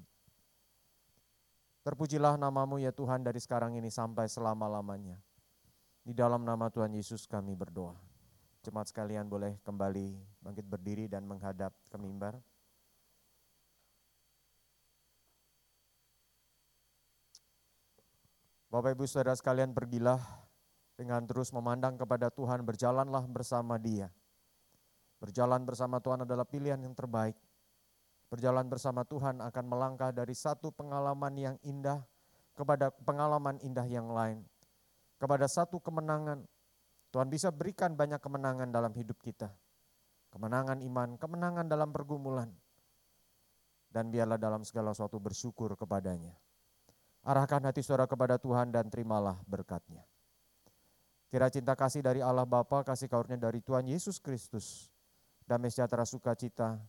Terpujilah 1.82 2.38
namamu 2.38 2.78
ya 2.78 2.94
Tuhan 2.94 3.26
dari 3.26 3.42
sekarang 3.42 3.74
ini 3.74 3.90
sampai 3.90 4.30
selama-lamanya. 4.30 5.18
Di 6.06 6.14
dalam 6.14 6.46
nama 6.46 6.70
Tuhan 6.70 6.94
Yesus 6.94 7.26
kami 7.26 7.58
berdoa. 7.58 8.13
Jemaat 8.64 8.88
sekalian 8.88 9.28
boleh 9.28 9.60
kembali 9.60 10.16
bangkit 10.40 10.64
berdiri 10.64 11.04
dan 11.04 11.28
menghadap 11.28 11.76
ke 11.92 11.96
mimbar. 12.00 12.40
Bapak 18.72 18.96
Ibu 18.96 19.04
Saudara 19.04 19.36
sekalian 19.36 19.76
pergilah 19.76 20.18
dengan 20.96 21.22
terus 21.28 21.52
memandang 21.52 21.94
kepada 21.94 22.32
Tuhan, 22.32 22.64
berjalanlah 22.64 23.28
bersama 23.28 23.76
dia 23.78 24.08
Berjalan 25.24 25.64
bersama 25.64 26.04
Tuhan 26.04 26.28
adalah 26.28 26.44
pilihan 26.44 26.76
yang 26.76 26.92
terbaik. 26.92 27.32
Berjalan 28.28 28.68
bersama 28.68 29.08
Tuhan 29.08 29.40
akan 29.40 29.64
melangkah 29.64 30.12
dari 30.12 30.36
satu 30.36 30.68
pengalaman 30.68 31.32
yang 31.32 31.56
indah 31.64 32.04
kepada 32.52 32.92
pengalaman 32.92 33.56
indah 33.64 33.88
yang 33.88 34.12
lain. 34.12 34.44
Kepada 35.16 35.48
satu 35.48 35.80
kemenangan. 35.80 36.44
Tuhan 37.14 37.30
bisa 37.30 37.54
berikan 37.54 37.94
banyak 37.94 38.18
kemenangan 38.18 38.74
dalam 38.74 38.90
hidup 38.98 39.22
kita. 39.22 39.46
Kemenangan 40.34 40.82
iman, 40.82 41.14
kemenangan 41.14 41.70
dalam 41.70 41.94
pergumulan. 41.94 42.50
Dan 43.86 44.10
biarlah 44.10 44.34
dalam 44.34 44.66
segala 44.66 44.90
sesuatu 44.90 45.22
bersyukur 45.22 45.78
kepadanya. 45.78 46.34
Arahkan 47.22 47.62
hati 47.70 47.86
saudara 47.86 48.10
kepada 48.10 48.34
Tuhan 48.34 48.74
dan 48.74 48.90
terimalah 48.90 49.38
berkatnya. 49.46 50.02
Kira 51.30 51.46
cinta 51.54 51.78
kasih 51.78 52.02
dari 52.02 52.18
Allah 52.18 52.42
Bapa, 52.42 52.82
kasih 52.82 53.06
karunia 53.06 53.38
dari 53.38 53.62
Tuhan 53.62 53.86
Yesus 53.86 54.18
Kristus, 54.18 54.90
damai 55.46 55.70
sejahtera 55.70 56.02
sukacita, 56.02 56.82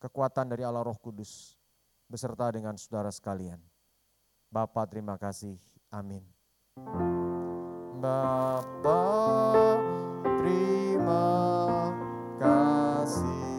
kekuatan 0.00 0.48
dari 0.48 0.64
Allah 0.64 0.80
Roh 0.88 0.96
Kudus, 0.96 1.60
beserta 2.08 2.48
dengan 2.48 2.80
saudara 2.80 3.12
sekalian. 3.12 3.60
Bapa 4.48 4.88
terima 4.88 5.20
kasih. 5.20 5.60
Amin. 5.92 6.24
Bapa 8.00 9.04
terima 10.24 11.28
kasih. 12.40 13.49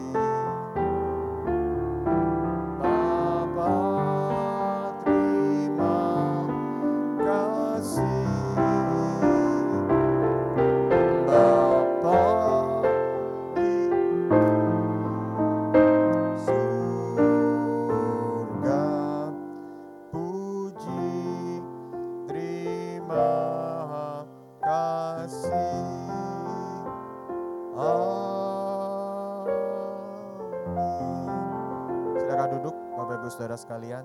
Saudara 33.32 33.56
sekalian. 33.56 34.04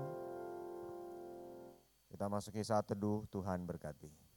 Kita 2.08 2.32
masuki 2.32 2.64
saat 2.64 2.88
teduh, 2.88 3.28
Tuhan 3.28 3.68
berkati. 3.68 4.18